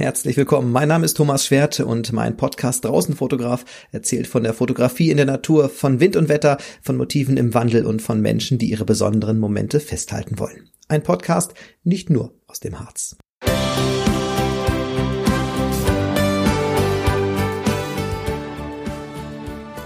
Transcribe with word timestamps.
Herzlich 0.00 0.38
willkommen. 0.38 0.72
Mein 0.72 0.88
Name 0.88 1.04
ist 1.04 1.18
Thomas 1.18 1.44
Schwert 1.44 1.78
und 1.78 2.10
mein 2.14 2.38
Podcast 2.38 2.86
Draußenfotograf 2.86 3.66
erzählt 3.92 4.26
von 4.26 4.42
der 4.42 4.54
Fotografie 4.54 5.10
in 5.10 5.18
der 5.18 5.26
Natur, 5.26 5.68
von 5.68 6.00
Wind 6.00 6.16
und 6.16 6.30
Wetter, 6.30 6.56
von 6.80 6.96
Motiven 6.96 7.36
im 7.36 7.52
Wandel 7.52 7.84
und 7.84 8.00
von 8.00 8.18
Menschen, 8.18 8.56
die 8.56 8.70
ihre 8.70 8.86
besonderen 8.86 9.38
Momente 9.38 9.78
festhalten 9.78 10.38
wollen. 10.38 10.70
Ein 10.88 11.02
Podcast 11.02 11.52
nicht 11.84 12.08
nur 12.08 12.32
aus 12.46 12.60
dem 12.60 12.80
Harz. 12.80 13.18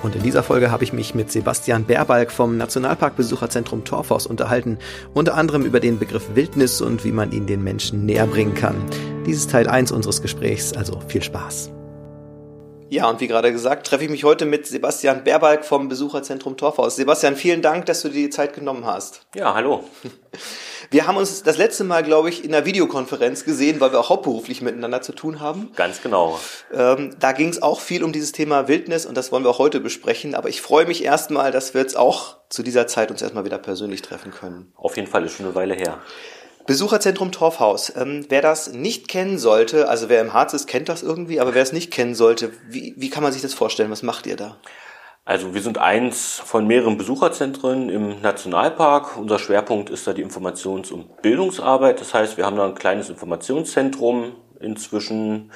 Und 0.04 0.14
in 0.14 0.22
dieser 0.22 0.42
Folge 0.42 0.70
habe 0.70 0.84
ich 0.84 0.92
mich 0.92 1.14
mit 1.14 1.32
Sebastian 1.32 1.84
Berbalk 1.84 2.30
vom 2.30 2.58
Nationalparkbesucherzentrum 2.58 3.86
Torfhaus 3.86 4.26
unterhalten, 4.26 4.78
unter 5.14 5.34
anderem 5.34 5.64
über 5.64 5.80
den 5.80 5.98
Begriff 5.98 6.34
Wildnis 6.34 6.82
und 6.82 7.06
wie 7.06 7.10
man 7.10 7.32
ihn 7.32 7.46
den 7.46 7.64
Menschen 7.64 8.04
näher 8.04 8.26
bringen 8.26 8.54
kann. 8.54 8.76
Dies 9.24 9.38
ist 9.38 9.50
Teil 9.50 9.66
1 9.66 9.92
unseres 9.92 10.20
Gesprächs, 10.20 10.74
also 10.74 11.00
viel 11.08 11.22
Spaß. 11.22 11.70
Ja, 12.90 13.08
und 13.08 13.18
wie 13.22 13.28
gerade 13.28 13.50
gesagt, 13.50 13.86
treffe 13.86 14.04
ich 14.04 14.10
mich 14.10 14.24
heute 14.24 14.44
mit 14.44 14.66
Sebastian 14.66 15.24
Berbalk 15.24 15.64
vom 15.64 15.88
Besucherzentrum 15.88 16.58
Torfhaus. 16.58 16.96
Sebastian, 16.96 17.34
vielen 17.34 17.62
Dank, 17.62 17.86
dass 17.86 18.02
du 18.02 18.10
dir 18.10 18.26
die 18.26 18.30
Zeit 18.30 18.52
genommen 18.52 18.84
hast. 18.84 19.22
Ja, 19.34 19.54
hallo. 19.54 19.84
Wir 20.90 21.06
haben 21.06 21.16
uns 21.16 21.42
das 21.42 21.56
letzte 21.56 21.84
Mal, 21.84 22.02
glaube 22.02 22.28
ich, 22.28 22.44
in 22.44 22.54
einer 22.54 22.66
Videokonferenz 22.66 23.44
gesehen, 23.44 23.80
weil 23.80 23.92
wir 23.92 24.00
auch 24.00 24.08
hauptberuflich 24.08 24.62
miteinander 24.62 25.02
zu 25.02 25.12
tun 25.12 25.40
haben. 25.40 25.70
Ganz 25.76 26.02
genau. 26.02 26.38
Ähm, 26.72 27.14
da 27.18 27.32
ging 27.32 27.48
es 27.48 27.62
auch 27.62 27.80
viel 27.80 28.04
um 28.04 28.12
dieses 28.12 28.32
Thema 28.32 28.68
Wildnis 28.68 29.06
und 29.06 29.16
das 29.16 29.32
wollen 29.32 29.44
wir 29.44 29.50
auch 29.50 29.58
heute 29.58 29.80
besprechen. 29.80 30.34
Aber 30.34 30.48
ich 30.48 30.60
freue 30.60 30.86
mich 30.86 31.04
erstmal, 31.04 31.52
dass 31.52 31.74
wir 31.74 31.80
jetzt 31.80 31.96
auch 31.96 32.36
zu 32.48 32.62
dieser 32.62 32.86
Zeit 32.86 33.10
uns 33.10 33.22
erstmal 33.22 33.44
wieder 33.44 33.58
persönlich 33.58 34.02
treffen 34.02 34.30
können. 34.30 34.72
Auf 34.76 34.96
jeden 34.96 35.08
Fall, 35.08 35.24
ist 35.24 35.36
schon 35.36 35.46
eine 35.46 35.54
Weile 35.54 35.74
her. 35.74 35.98
Besucherzentrum 36.66 37.30
Torfhaus. 37.30 37.92
Ähm, 37.96 38.24
wer 38.28 38.40
das 38.40 38.72
nicht 38.72 39.08
kennen 39.08 39.38
sollte, 39.38 39.88
also 39.88 40.08
wer 40.08 40.20
im 40.20 40.32
Harz 40.32 40.54
ist, 40.54 40.66
kennt 40.66 40.88
das 40.88 41.02
irgendwie, 41.02 41.40
aber 41.40 41.54
wer 41.54 41.62
es 41.62 41.72
nicht 41.72 41.90
kennen 41.90 42.14
sollte, 42.14 42.52
wie, 42.68 42.94
wie 42.96 43.10
kann 43.10 43.22
man 43.22 43.32
sich 43.32 43.42
das 43.42 43.54
vorstellen? 43.54 43.90
Was 43.90 44.02
macht 44.02 44.26
ihr 44.26 44.36
da? 44.36 44.56
Also 45.26 45.54
wir 45.54 45.62
sind 45.62 45.78
eins 45.78 46.38
von 46.44 46.66
mehreren 46.66 46.98
Besucherzentren 46.98 47.88
im 47.88 48.20
Nationalpark. 48.20 49.16
Unser 49.16 49.38
Schwerpunkt 49.38 49.88
ist 49.88 50.06
da 50.06 50.12
die 50.12 50.22
Informations- 50.22 50.92
und 50.92 51.22
Bildungsarbeit. 51.22 51.98
Das 52.00 52.12
heißt, 52.12 52.36
wir 52.36 52.44
haben 52.44 52.56
da 52.56 52.66
ein 52.66 52.74
kleines 52.74 53.08
Informationszentrum. 53.08 54.32
Inzwischen 54.60 55.50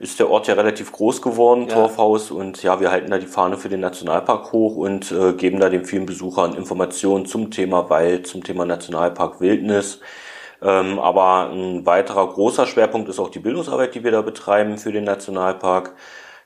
ist 0.00 0.18
der 0.18 0.28
Ort 0.28 0.48
ja 0.48 0.54
relativ 0.54 0.90
groß 0.90 1.22
geworden, 1.22 1.68
ja. 1.68 1.74
Torfhaus, 1.74 2.30
und 2.30 2.62
ja, 2.62 2.80
wir 2.80 2.90
halten 2.90 3.10
da 3.10 3.18
die 3.18 3.26
Fahne 3.26 3.56
für 3.56 3.68
den 3.68 3.80
Nationalpark 3.80 4.52
hoch 4.52 4.76
und 4.76 5.10
äh, 5.10 5.32
geben 5.32 5.58
da 5.58 5.68
den 5.68 5.84
vielen 5.84 6.06
Besuchern 6.06 6.54
Informationen 6.54 7.26
zum 7.26 7.50
Thema 7.50 7.88
Wald, 7.88 8.26
zum 8.26 8.44
Thema 8.44 8.66
Nationalpark 8.66 9.40
Wildnis. 9.40 10.00
Ähm, 10.62 10.98
aber 10.98 11.50
ein 11.50 11.86
weiterer 11.86 12.28
großer 12.28 12.66
Schwerpunkt 12.66 13.08
ist 13.08 13.18
auch 13.18 13.30
die 13.30 13.38
Bildungsarbeit, 13.38 13.94
die 13.94 14.04
wir 14.04 14.10
da 14.10 14.22
betreiben 14.22 14.78
für 14.78 14.92
den 14.92 15.04
Nationalpark. 15.04 15.94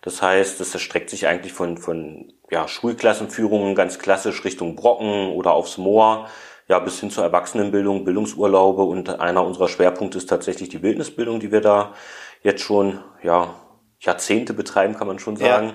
Das 0.03 0.23
heißt, 0.23 0.61
das 0.61 0.73
erstreckt 0.73 1.11
sich 1.11 1.27
eigentlich 1.27 1.53
von, 1.53 1.77
von 1.77 2.33
ja, 2.51 2.67
Schulklassenführungen 2.69 3.75
ganz 3.75 3.99
klassisch 3.99 4.45
Richtung 4.45 4.77
Brocken 4.77 5.33
oder 5.33 5.53
aufs 5.53 5.79
Moor, 5.79 6.29
ja, 6.69 6.79
bis 6.79 7.01
hin 7.01 7.11
zur 7.11 7.25
Erwachsenenbildung, 7.25 8.05
Bildungsurlaube 8.05 8.83
und 8.83 9.21
einer 9.21 9.45
unserer 9.45 9.69
Schwerpunkte 9.69 10.19
ist 10.19 10.29
tatsächlich 10.29 10.69
die 10.69 10.79
Bildnisbildung, 10.79 11.41
die 11.41 11.53
wir 11.53 11.61
da 11.61 11.95
jetzt 12.43 12.63
schon, 12.63 13.01
ja, 13.23 13.55
Jahrzehnte 13.99 14.55
betreiben, 14.55 14.97
kann 14.97 15.07
man 15.07 15.19
schon 15.19 15.37
sagen. 15.37 15.75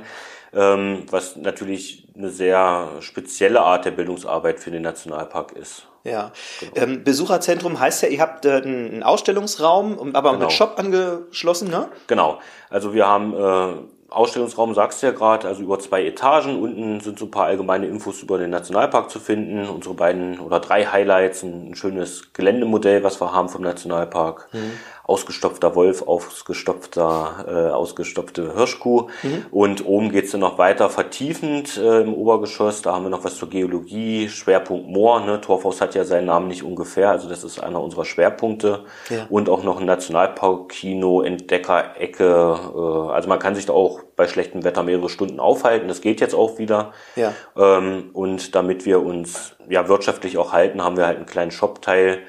Ja. 0.54 0.74
Ähm, 0.74 1.04
was 1.12 1.36
natürlich 1.36 2.08
eine 2.16 2.30
sehr 2.30 2.88
spezielle 3.02 3.62
Art 3.62 3.84
der 3.84 3.92
Bildungsarbeit 3.92 4.60
für 4.60 4.72
den 4.72 4.84
Nationalpark 4.84 5.52
ist. 5.52 5.86
Ja. 6.06 6.32
Genau. 6.60 6.72
Ähm, 6.76 7.04
Besucherzentrum 7.04 7.80
heißt 7.80 8.04
ja, 8.04 8.10
ihr 8.10 8.22
habt 8.22 8.46
äh, 8.46 8.62
einen 8.62 9.04
Ausstellungsraum, 9.04 10.16
aber 10.16 10.32
genau. 10.32 10.46
mit 10.46 10.54
Shop 10.54 10.76
angeschlossen, 10.78 11.70
ne? 11.70 11.90
Genau. 12.08 12.40
Also 12.70 12.94
wir 12.94 13.06
haben 13.06 13.34
äh, 13.34 13.74
Ausstellungsraum 14.16 14.74
sagst 14.74 15.02
du 15.02 15.08
ja 15.08 15.14
gerade, 15.14 15.48
also 15.48 15.62
über 15.62 15.78
zwei 15.80 16.06
Etagen. 16.06 16.62
Unten 16.62 17.00
sind 17.02 17.20
so 17.20 17.26
ein 17.26 17.32
paar 17.32 17.46
allgemeine 17.46 17.88
Infos 17.88 18.22
über 18.22 18.38
den 18.38 18.50
Nationalpark 18.50 19.10
zu 19.10 19.20
finden. 19.20 19.68
Unsere 19.68 19.94
beiden 19.94 20.40
oder 20.40 20.60
drei 20.60 20.86
Highlights, 20.86 21.44
ein, 21.44 21.76
schönes 21.76 22.34
Geländemodell, 22.34 23.04
was 23.04 23.20
wir 23.20 23.34
haben 23.34 23.50
vom 23.50 23.62
Nationalpark. 23.62 24.48
Mhm 24.54 24.72
ausgestopfter 25.08 25.76
Wolf, 25.76 26.02
ausgestopfter, 26.08 27.46
äh, 27.48 27.72
ausgestopfte 27.72 28.54
Hirschkuh. 28.56 29.08
Mhm. 29.22 29.46
Und 29.52 29.86
oben 29.86 30.12
geht's 30.12 30.32
dann 30.32 30.42
noch 30.42 30.58
weiter 30.58 30.90
vertiefend 30.90 31.78
äh, 31.78 32.02
im 32.02 32.14
Obergeschoss. 32.14 32.82
Da 32.82 32.94
haben 32.94 33.04
wir 33.04 33.10
noch 33.10 33.24
was 33.24 33.38
zur 33.38 33.50
Geologie, 33.50 34.30
Schwerpunkt 34.30 34.88
Moor. 34.88 35.22
Ne? 35.22 35.42
Torfhaus 35.42 35.80
hat 35.80 35.94
ja 35.94 36.04
seinen 36.06 36.26
Namen 36.26 36.48
nicht 36.48 36.64
ungefähr, 36.64 37.12
also 37.12 37.30
das 37.30 37.44
ist 37.44 37.60
einer 37.60 37.82
unserer 37.82 38.06
Schwerpunkte. 38.06 38.86
Ja. 39.10 39.28
Und 39.30 39.48
auch 39.50 39.64
noch 39.64 39.80
ein 39.80 39.86
Nationalpark-Kino, 39.86 41.22
Entdecker-Ecke. 41.22 42.60
Äh, 42.76 43.14
also 43.14 43.30
man 43.30 43.40
kann 43.40 43.54
sich 43.54 43.68
da 43.68 43.74
auch 43.74 44.02
bei 44.16 44.28
schlechtem 44.28 44.64
Wetter 44.64 44.82
mehrere 44.82 45.10
Stunden 45.10 45.40
aufhalten. 45.40 45.88
Das 45.88 46.02
geht 46.02 46.20
jetzt 46.20 46.34
auch 46.34 46.58
wieder. 46.58 46.94
Ja. 47.16 47.34
Ähm, 47.56 48.10
und 48.14 48.56
damit 48.56 48.86
wir 48.86 49.06
uns 49.06 49.56
ja 49.70 49.88
wirtschaftlich 49.88 50.40
auch 50.40 50.52
halten, 50.52 50.84
haben 50.84 50.98
wir 50.98 51.06
halt 51.06 51.18
einen 51.18 51.28
kleinen 51.28 51.52
Shop-Teil, 51.52 52.20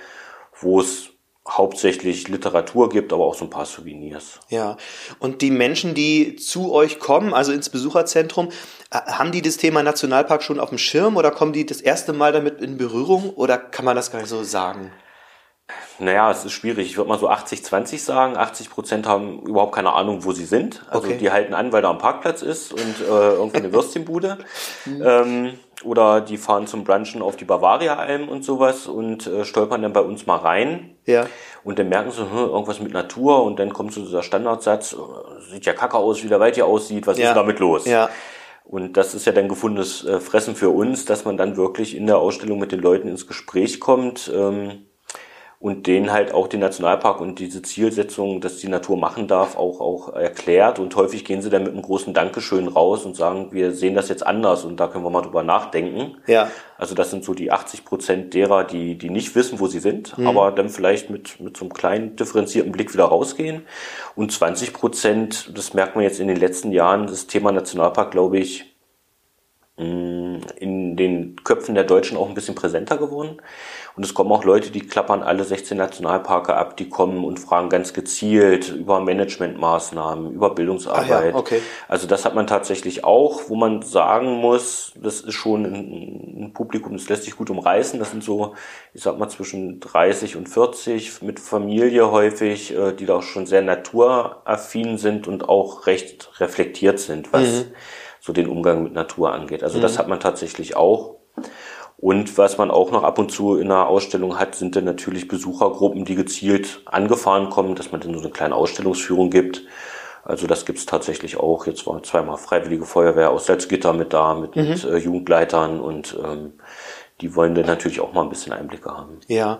wo 0.61 0.81
es 0.81 1.16
hauptsächlich 1.49 2.29
Literatur 2.29 2.89
gibt, 2.89 3.13
aber 3.13 3.25
auch 3.25 3.35
so 3.35 3.45
ein 3.45 3.51
paar 3.51 3.67
Souvenirs. 3.67 4.41
Ja, 4.49 4.77
und 5.19 5.43
die 5.43 5.51
Menschen, 5.51 5.95
die 5.95 6.37
zu 6.37 6.73
euch 6.73 6.99
kommen, 6.99 7.35
also 7.35 7.53
ins 7.53 7.71
Besucherzentrum, 7.71 8.49
äh, 8.91 8.99
haben 8.99 9.33
die 9.33 9.43
das 9.43 9.57
Thema 9.57 9.83
Nationalpark 9.83 10.43
schon 10.43 10.61
auf 10.61 10.71
dem 10.71 10.79
Schirm 10.79 11.17
oder 11.17 11.31
kommen 11.31 11.53
die 11.53 11.67
das 11.67 11.81
erste 11.81 12.13
Mal 12.13 12.33
damit 12.33 12.61
in 12.61 12.77
Berührung 12.77 13.31
oder 13.31 13.59
kann 13.59 13.85
man 13.85 13.97
das 13.97 14.11
gar 14.11 14.21
nicht 14.21 14.29
so 14.29 14.43
sagen? 14.43 14.93
Naja, 15.99 16.31
es 16.31 16.45
ist 16.45 16.53
schwierig. 16.53 16.87
Ich 16.87 16.97
würde 16.97 17.09
mal 17.09 17.19
so 17.19 17.31
80-20 17.31 17.99
sagen. 17.99 18.37
80 18.37 18.71
Prozent 18.71 19.09
haben 19.09 19.41
überhaupt 19.41 19.75
keine 19.75 19.93
Ahnung, 19.95 20.25
wo 20.25 20.33
sie 20.33 20.45
sind. 20.45 20.85
Also 20.91 21.09
okay. 21.09 21.17
die 21.19 21.31
halten 21.31 21.55
an, 21.55 21.73
weil 21.73 21.83
da 21.83 21.91
ein 21.91 21.99
Parkplatz 21.99 22.43
ist 22.43 22.73
und 22.73 23.01
äh, 23.01 23.05
irgendwie 23.33 23.59
eine 23.59 23.73
Würstchenbude. 23.73 24.39
Mhm. 24.85 25.03
ähm, 25.05 25.59
oder 25.85 26.21
die 26.21 26.39
fahren 26.39 26.67
zum 26.67 26.85
Brunchen 26.85 27.23
auf 27.23 27.37
die 27.37 27.45
Bavaria-Alm 27.45 28.29
und 28.29 28.45
sowas 28.45 28.87
und 28.87 29.27
äh, 29.27 29.45
stolpern 29.45 29.83
dann 29.83 29.93
bei 29.93 30.01
uns 30.01 30.27
mal 30.27 30.37
rein. 30.37 30.97
Ja. 31.05 31.27
Und 31.65 31.79
dann 31.79 31.89
merken 31.89 32.11
sie, 32.11 32.23
hm, 32.23 32.37
irgendwas 32.37 32.81
mit 32.81 32.93
Natur 32.93 33.43
und 33.43 33.59
dann 33.59 33.73
kommt 33.73 33.93
so 33.93 34.01
dieser 34.01 34.23
Standardsatz, 34.23 34.95
äh, 34.95 35.51
sieht 35.51 35.67
ja 35.67 35.73
kacke 35.75 35.97
aus, 35.97 36.23
wie 36.25 36.29
der 36.29 36.41
Wald 36.41 36.55
hier 36.55 36.67
aussieht, 36.67 37.07
was 37.07 37.19
ja. 37.19 37.29
ist 37.29 37.35
damit 37.35 37.59
los? 37.59 37.85
Ja. 37.87 38.09
Und 38.65 38.97
das 38.97 39.15
ist 39.15 39.27
ja 39.27 39.33
dann 39.33 39.49
gefundenes 39.49 40.05
äh, 40.05 40.19
Fressen 40.19 40.57
für 40.57 40.71
uns, 40.71 41.05
dass 41.05 41.25
man 41.25 41.37
dann 41.37 41.57
wirklich 41.57 41.97
in 41.97 42.07
der 42.07 42.19
Ausstellung 42.19 42.59
mit 42.59 42.73
den 42.73 42.81
Leuten 42.81 43.07
ins 43.07 43.27
Gespräch 43.27 43.79
kommt. 43.79 44.31
Ähm, 44.35 44.87
und 45.59 45.87
denen 45.87 46.13
halt 46.13 46.35
auch 46.35 46.49
den 46.49 46.61
Nationalpark 46.61 47.21
und 47.21 47.39
diese 47.39 47.63
Zielsetzung, 47.63 48.43
dass 48.43 48.59
die 48.59 48.69
Natur 48.69 48.99
machen 48.99 49.27
darf, 49.27 49.57
auch, 49.57 49.81
auch 49.81 50.13
erklärt. 50.13 50.79
Und 50.79 50.95
häufig 50.97 51.25
gehen 51.25 51.41
sie 51.41 51.49
dann 51.49 51.63
mit 51.63 51.73
einem 51.73 51.83
großen 51.83 52.13
Dankeschön 52.13 52.69
raus 52.69 53.07
und 53.07 53.17
sagen, 53.17 53.49
wir 53.53 53.73
sehen 53.73 53.95
das 53.95 54.11
jetzt 54.11 54.27
anders 54.27 54.65
und 54.65 54.79
da 54.79 54.87
können 54.87 55.05
wir 55.05 55.11
mal 55.11 55.23
drüber 55.23 55.43
nachdenken. 55.43 56.19
Ja. 56.27 56.51
Also 56.77 56.95
das 56.95 57.11
sind 57.11 57.25
so 57.25 57.33
die 57.33 57.51
80 57.51 57.87
Prozent 57.87 58.35
derer, 58.35 58.65
die, 58.65 58.99
die 58.99 59.09
nicht 59.09 59.35
wissen, 59.35 59.59
wo 59.59 59.67
sie 59.67 59.81
sind, 59.81 60.17
mhm. 60.19 60.27
aber 60.27 60.53
dann 60.53 60.69
vielleicht 60.69 61.09
mit, 61.09 61.41
mit 61.41 61.57
so 61.57 61.65
einem 61.65 61.73
kleinen 61.73 62.17
differenzierten 62.17 62.71
Blick 62.71 62.93
wieder 62.93 63.05
rausgehen. 63.05 63.63
Und 64.15 64.33
20 64.33 64.75
Prozent, 64.75 65.57
das 65.57 65.73
merkt 65.73 65.95
man 65.95 66.05
jetzt 66.05 66.21
in 66.21 66.29
den 66.29 66.37
letzten 66.37 66.71
Jahren, 66.71 67.07
das 67.07 67.27
Thema 67.27 67.51
Nationalpark, 67.51 68.11
glaube 68.11 68.39
ich, 68.39 68.76
in 69.77 70.97
den 70.97 71.37
Köpfen 71.45 71.75
der 71.75 71.85
Deutschen 71.85 72.17
auch 72.17 72.29
ein 72.29 72.35
bisschen 72.35 72.55
präsenter 72.55 72.97
geworden. 72.97 73.37
Und 73.95 74.05
es 74.05 74.15
kommen 74.15 74.33
auch 74.33 74.45
Leute, 74.45 74.71
die 74.71 74.81
klappern 74.81 75.23
alle 75.23 75.45
16 75.45 75.77
Nationalparke 75.77 76.55
ab, 76.55 76.77
die 76.77 76.89
kommen 76.89 77.25
und 77.25 77.39
fragen 77.41 77.69
ganz 77.69 77.93
gezielt 77.93 78.71
über 78.71 79.01
Managementmaßnahmen, 79.01 80.33
über 80.33 80.55
Bildungsarbeit. 80.55 81.11
Ah 81.11 81.27
ja, 81.29 81.35
okay. 81.35 81.61
Also 81.89 82.07
das 82.07 82.25
hat 82.25 82.35
man 82.35 82.47
tatsächlich 82.47 83.05
auch, 83.05 83.49
wo 83.49 83.57
man 83.57 83.83
sagen 83.83 84.37
muss, 84.37 84.93
das 84.97 85.21
ist 85.21 85.35
schon 85.35 85.65
ein, 85.65 86.53
Publikum, 86.55 86.93
das 86.97 87.09
lässt 87.09 87.25
sich 87.25 87.37
gut 87.37 87.51
umreißen. 87.51 87.99
Das 87.99 88.11
sind 88.11 88.23
so, 88.23 88.55
ich 88.95 89.03
sag 89.03 89.19
mal, 89.19 89.29
zwischen 89.29 89.81
30 89.81 90.37
und 90.37 90.49
40 90.49 91.23
mit 91.23 91.41
Familie 91.41 92.11
häufig, 92.11 92.75
äh, 92.75 92.93
die 92.93 93.05
da 93.05 93.17
auch 93.17 93.23
schon 93.23 93.47
sehr 93.47 93.63
naturaffin 93.63 94.97
sind 94.97 95.27
und 95.27 95.49
auch 95.49 95.87
recht 95.87 96.31
reflektiert 96.41 96.99
sind, 96.99 97.33
was 97.33 97.43
mhm. 97.43 97.65
So 98.27 98.33
den 98.33 98.49
Umgang 98.49 98.83
mit 98.83 98.93
Natur 98.93 99.33
angeht. 99.33 99.63
Also 99.63 99.79
mhm. 99.79 99.83
das 99.83 99.99
hat 99.99 100.09
man 100.09 100.19
tatsächlich 100.19 100.77
auch. 100.77 101.15
Und 101.97 102.37
was 102.37 102.59
man 102.59 102.71
auch 102.71 102.91
noch 102.91 103.05
ab 103.05 103.19
und 103.19 103.31
zu 103.31 103.57
in 103.57 103.71
einer 103.71 103.87
Ausstellung 103.87 104.39
hat, 104.39 104.57
sind 104.57 104.75
dann 104.77 104.85
natürlich 104.85 105.29
Besuchergruppen, 105.29 106.05
die 106.05 106.17
gezielt 106.17 106.83
angefahren 106.85 107.49
kommen, 107.49 107.75
dass 107.75 107.93
man 107.93 108.01
dann 108.01 108.13
so 108.15 108.21
eine 108.21 108.31
kleine 108.31 108.55
Ausstellungsführung 108.55 109.31
gibt. 109.31 109.63
Also 110.25 110.49
das 110.49 110.67
gibt's 110.67 110.87
tatsächlich 110.87 111.39
auch. 111.39 111.67
Jetzt 111.67 111.87
waren 111.87 112.03
zweimal 112.03 112.37
Freiwillige 112.37 112.85
Feuerwehr 112.85 113.31
aus 113.31 113.47
Salzgitter 113.47 113.93
mit 113.93 114.13
da, 114.13 114.35
mit, 114.35 114.57
mhm. 114.57 114.71
mit 114.71 114.85
äh, 114.85 114.97
Jugendleitern 114.97 115.81
und 115.81 116.19
ähm, 116.23 116.55
die 117.21 117.35
wollen 117.37 117.55
dann 117.55 117.67
natürlich 117.67 118.01
auch 118.01 118.13
mal 118.13 118.23
ein 118.23 118.29
bisschen 118.29 118.53
Einblicke 118.53 118.91
haben. 118.91 119.21
Ja, 119.29 119.59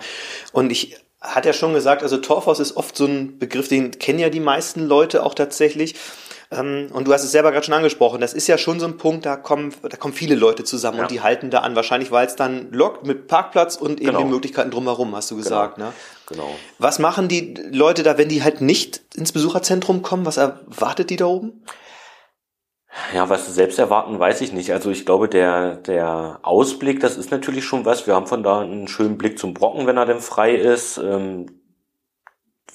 und 0.53 0.71
ich 0.71 0.97
hat 1.21 1.47
ja 1.47 1.53
schon 1.53 1.73
gesagt, 1.73 2.03
also 2.03 2.19
Torfhaus 2.19 2.61
ist 2.61 2.77
oft 2.77 2.97
so 2.97 3.07
ein 3.07 3.39
Begriff, 3.39 3.69
den 3.69 3.99
kennen 3.99 4.19
ja 4.19 4.29
die 4.29 4.41
meisten 4.41 4.87
Leute 4.87 5.25
auch 5.25 5.35
tatsächlich. 5.35 5.95
Ähm, 6.51 6.89
und 6.93 7.09
du 7.09 7.13
hast 7.13 7.25
es 7.25 7.33
selber 7.33 7.51
gerade 7.51 7.65
schon 7.65 7.75
angesprochen, 7.75 8.21
das 8.21 8.33
ist 8.33 8.47
ja 8.47 8.57
schon 8.57 8.79
so 8.79 8.87
ein 8.87 8.97
Punkt, 8.97 9.27
da 9.27 9.37
kommen, 9.37 9.75
da 9.83 9.97
kommen 9.97 10.15
viele 10.15 10.35
Leute 10.35 10.65
zusammen 10.65 10.99
ja. 10.99 11.03
und 11.03 11.11
die 11.11 11.21
halten 11.21 11.51
da 11.51 11.61
an, 11.61 11.75
wahrscheinlich 11.75 12.13
weil 12.13 12.27
es 12.27 12.37
dann 12.37 12.73
lockt 12.73 13.07
mit 13.07 13.27
Parkplatz 13.27 13.77
und 13.77 14.01
eben 14.01 14.11
genau. 14.11 14.19
den 14.21 14.31
Möglichkeiten 14.31 14.71
drumherum, 14.71 15.15
hast 15.17 15.31
du 15.31 15.37
gesagt. 15.37 15.77
Genau. 15.77 15.89
Ne? 15.89 15.93
genau. 16.29 16.51
Was 16.79 16.99
machen 16.99 17.29
die 17.29 17.55
Leute 17.71 18.03
da, 18.03 18.17
wenn 18.19 18.29
die 18.29 18.43
halt 18.43 18.61
nicht 18.61 19.03
ins 19.15 19.33
Besucherzentrum 19.33 20.03
kommen? 20.03 20.25
Was 20.25 20.37
erwartet 20.37 21.11
die 21.11 21.17
da 21.17 21.27
oben? 21.27 21.65
Ja, 23.15 23.29
was 23.29 23.47
sie 23.47 23.53
selbst 23.53 23.79
erwarten, 23.79 24.19
weiß 24.19 24.41
ich 24.41 24.53
nicht. 24.53 24.73
Also 24.73 24.91
ich 24.91 25.05
glaube, 25.05 25.29
der, 25.29 25.77
der 25.77 26.41
Ausblick, 26.43 27.01
das 27.01 27.17
ist 27.17 27.31
natürlich 27.31 27.65
schon 27.65 27.85
was. 27.85 28.07
Wir 28.07 28.15
haben 28.15 28.27
von 28.27 28.43
da 28.43 28.61
einen 28.61 28.89
schönen 28.89 29.19
Blick 29.19 29.39
zum 29.39 29.53
Brocken, 29.53 29.87
wenn 29.87 29.99
er 29.99 30.07
denn 30.07 30.21
frei 30.21 30.55
ist. 30.55 30.97
Ähm, 30.99 31.56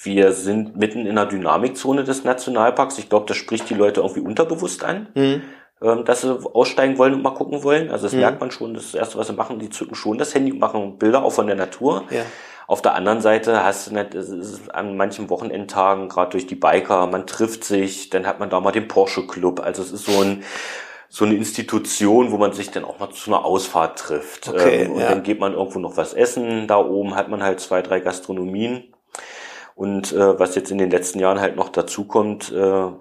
wir 0.04 0.34
sind 0.34 0.78
mitten 0.78 1.06
in 1.06 1.16
der 1.16 1.26
Dynamikzone 1.26 2.04
des 2.04 2.24
Nationalparks. 2.24 2.98
Ich 2.98 3.10
glaube, 3.10 3.26
das 3.28 3.38
spricht 3.38 3.70
die 3.70 3.76
Leute 3.76 4.02
irgendwie 4.02 4.22
unterbewusst 4.22 4.84
an, 4.84 5.08
mhm. 5.16 5.42
Ähm, 5.84 6.06
dass 6.06 6.22
sie 6.22 6.40
aussteigen 6.54 7.00
wollen 7.00 7.16
und 7.16 7.24
mal 7.24 7.34
gucken 7.34 7.64
wollen. 7.64 7.90
Also 7.90 8.06
das 8.06 8.14
mhm. 8.14 8.20
merkt 8.20 8.40
man 8.40 8.52
schon. 8.52 8.76
Das, 8.76 8.84
ist 8.84 8.94
das 8.94 9.00
Erste, 9.00 9.18
was 9.18 9.28
sie 9.28 9.34
machen, 9.34 9.58
die 9.58 9.72
zücken 9.72 9.96
schon 9.96 10.20
das 10.20 10.36
Handy 10.36 10.52
und 10.52 10.60
machen 10.60 11.00
Bilder 11.00 11.24
auch 11.24 11.32
von 11.32 11.48
der 11.48 11.56
Natur. 11.56 12.04
Ja. 12.12 12.22
Auf 12.68 12.84
der 12.84 12.94
anderen 12.94 13.20
Seite 13.20 13.64
hast 13.64 13.88
du 13.88 13.94
nicht, 13.96 14.14
es 14.14 14.30
ist 14.30 14.74
an 14.74 14.96
manchen 14.96 15.30
Wochenendtagen, 15.32 16.08
gerade 16.08 16.32
durch 16.32 16.46
die 16.46 16.56
Biker, 16.56 17.08
man 17.08 17.26
trifft 17.26 17.64
sich, 17.64 18.12
dann 18.12 18.28
hat 18.28 18.40
man 18.40 18.52
da 18.52 18.60
mal 18.60 18.72
den 18.72 18.88
Porsche 18.88 19.26
Club. 19.26 19.60
Also 19.60 19.82
es 19.82 19.92
ist 19.92 20.06
so 20.06 20.22
ein 20.22 20.44
so 21.14 21.26
eine 21.26 21.34
Institution, 21.34 22.32
wo 22.32 22.38
man 22.38 22.54
sich 22.54 22.72
dann 22.72 22.86
auch 22.86 23.00
mal 23.00 23.10
zu 23.10 23.32
einer 23.32 23.44
Ausfahrt 23.44 24.00
trifft. 24.00 24.48
Okay, 24.48 24.84
ähm, 24.84 24.94
und 24.94 25.02
ja. 25.02 25.10
dann 25.10 25.24
geht 25.24 25.42
man 25.42 25.54
irgendwo 25.54 25.80
noch 25.80 25.98
was 25.98 26.14
essen. 26.14 26.68
Da 26.68 26.78
oben 26.78 27.16
hat 27.16 27.28
man 27.28 27.44
halt 27.44 27.60
zwei, 27.60 27.82
drei 27.82 28.00
Gastronomien. 28.00 28.91
Und 29.82 30.14
äh, 30.14 30.40
was 30.40 30.54
jetzt 30.54 30.70
in 30.70 30.78
den 30.78 30.92
letzten 30.92 31.18
Jahren 31.18 31.42
halt 31.42 31.56
noch 31.56 31.70
dazu 31.70 32.06
kommt, 32.06 32.52
äh, 32.52 32.92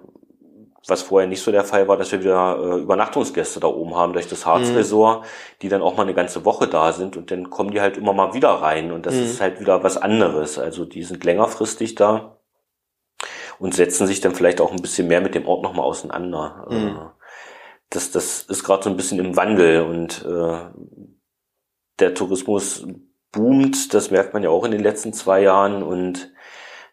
was 0.87 1.03
vorher 1.03 1.29
nicht 1.29 1.43
so 1.43 1.51
der 1.51 1.63
Fall 1.63 1.87
war, 1.87 1.95
dass 1.95 2.11
wir 2.11 2.21
wieder 2.21 2.57
äh, 2.59 2.79
Übernachtungsgäste 2.79 3.59
da 3.59 3.67
oben 3.67 3.95
haben 3.95 4.13
durch 4.13 4.27
das 4.27 4.47
Harzresort, 4.47 5.21
mhm. 5.21 5.25
die 5.61 5.69
dann 5.69 5.83
auch 5.83 5.95
mal 5.95 6.01
eine 6.01 6.15
ganze 6.15 6.43
Woche 6.43 6.67
da 6.67 6.91
sind 6.91 7.17
und 7.17 7.29
dann 7.29 7.51
kommen 7.51 7.69
die 7.69 7.81
halt 7.81 7.97
immer 7.97 8.13
mal 8.13 8.33
wieder 8.33 8.49
rein 8.49 8.91
und 8.91 9.05
das 9.05 9.13
mhm. 9.13 9.25
ist 9.25 9.41
halt 9.41 9.59
wieder 9.59 9.83
was 9.83 9.97
anderes. 9.97 10.57
Also 10.57 10.83
die 10.83 11.03
sind 11.03 11.23
längerfristig 11.23 11.93
da 11.93 12.39
und 13.59 13.75
setzen 13.75 14.07
sich 14.07 14.19
dann 14.19 14.33
vielleicht 14.33 14.59
auch 14.59 14.71
ein 14.71 14.81
bisschen 14.81 15.07
mehr 15.07 15.21
mit 15.21 15.35
dem 15.35 15.47
Ort 15.47 15.61
nochmal 15.61 15.85
auseinander. 15.85 16.65
Mhm. 16.67 16.87
Äh, 16.87 17.09
das, 17.91 18.09
das 18.09 18.41
ist 18.41 18.63
gerade 18.63 18.85
so 18.85 18.89
ein 18.89 18.97
bisschen 18.97 19.19
im 19.19 19.35
Wandel 19.37 19.83
und 19.83 20.25
äh, 20.25 20.57
der 21.99 22.15
Tourismus 22.15 22.87
boomt, 23.31 23.93
das 23.93 24.09
merkt 24.09 24.33
man 24.33 24.41
ja 24.41 24.49
auch 24.49 24.65
in 24.65 24.71
den 24.71 24.81
letzten 24.81 25.13
zwei 25.13 25.43
Jahren 25.43 25.83
und 25.83 26.31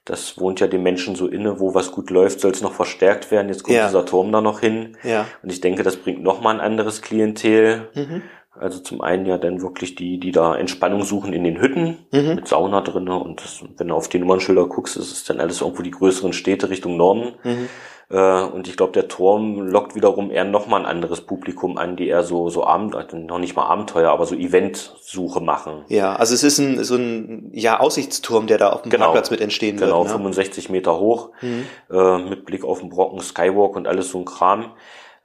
das 0.08 0.40
wohnt 0.40 0.60
ja 0.60 0.66
den 0.66 0.82
Menschen 0.82 1.14
so 1.16 1.26
inne, 1.26 1.60
wo 1.60 1.74
was 1.74 1.92
gut 1.92 2.08
läuft, 2.08 2.40
soll 2.40 2.52
es 2.52 2.62
noch 2.62 2.72
verstärkt 2.72 3.30
werden. 3.30 3.48
Jetzt 3.48 3.62
kommt 3.62 3.76
ja. 3.76 3.86
dieser 3.86 4.06
Turm 4.06 4.32
da 4.32 4.40
noch 4.40 4.60
hin. 4.60 4.96
Ja. 5.04 5.26
Und 5.42 5.52
ich 5.52 5.60
denke, 5.60 5.82
das 5.82 5.96
bringt 5.96 6.22
nochmal 6.22 6.54
ein 6.54 6.60
anderes 6.60 7.02
Klientel. 7.02 7.88
Mhm. 7.94 8.22
Also 8.60 8.80
zum 8.80 9.00
einen 9.00 9.26
ja 9.26 9.38
dann 9.38 9.62
wirklich 9.62 9.94
die, 9.94 10.18
die 10.18 10.32
da 10.32 10.56
Entspannung 10.56 11.02
suchen 11.02 11.32
in 11.32 11.44
den 11.44 11.60
Hütten 11.60 11.98
mhm. 12.12 12.34
mit 12.34 12.48
Sauna 12.48 12.80
drinne 12.80 13.18
und 13.18 13.42
das, 13.42 13.62
wenn 13.76 13.88
du 13.88 13.94
auf 13.94 14.08
die 14.08 14.18
Nummernschilder 14.18 14.66
guckst, 14.66 14.96
ist 14.96 15.12
es 15.12 15.24
dann 15.24 15.40
alles 15.40 15.60
irgendwo 15.60 15.82
die 15.82 15.90
größeren 15.90 16.32
Städte 16.32 16.70
Richtung 16.70 16.96
Norden. 16.96 17.34
Mhm. 17.44 17.68
Äh, 18.10 18.42
und 18.42 18.68
ich 18.68 18.76
glaube, 18.76 18.92
der 18.92 19.08
Turm 19.08 19.60
lockt 19.60 19.94
wiederum 19.94 20.30
eher 20.30 20.44
nochmal 20.44 20.80
ein 20.80 20.86
anderes 20.86 21.20
Publikum 21.20 21.76
an, 21.76 21.96
die 21.96 22.08
eher 22.08 22.22
so, 22.22 22.48
so 22.48 22.64
Abend, 22.64 22.96
also 22.96 23.16
noch 23.16 23.38
nicht 23.38 23.54
mal 23.54 23.66
Abenteuer, 23.66 24.10
aber 24.10 24.24
so 24.24 24.34
Eventsuche 24.34 25.40
machen. 25.40 25.84
Ja, 25.88 26.16
also 26.16 26.34
es 26.34 26.42
ist 26.42 26.58
ein, 26.58 26.82
so 26.84 26.96
ein, 26.96 27.50
ja, 27.52 27.80
Aussichtsturm, 27.80 28.46
der 28.46 28.58
da 28.58 28.70
auf 28.70 28.82
dem 28.82 28.90
genau. 28.90 29.06
Parkplatz 29.06 29.30
mit 29.30 29.40
entstehen 29.40 29.76
genau, 29.76 30.00
wird. 30.00 30.08
Genau, 30.08 30.18
ne? 30.18 30.24
65 30.24 30.70
Meter 30.70 30.98
hoch, 30.98 31.30
mhm. 31.42 31.66
äh, 31.90 32.18
mit 32.18 32.46
Blick 32.46 32.64
auf 32.64 32.80
den 32.80 32.88
Brocken, 32.88 33.20
Skywalk 33.20 33.76
und 33.76 33.86
alles 33.86 34.10
so 34.10 34.18
ein 34.18 34.24
Kram. 34.24 34.72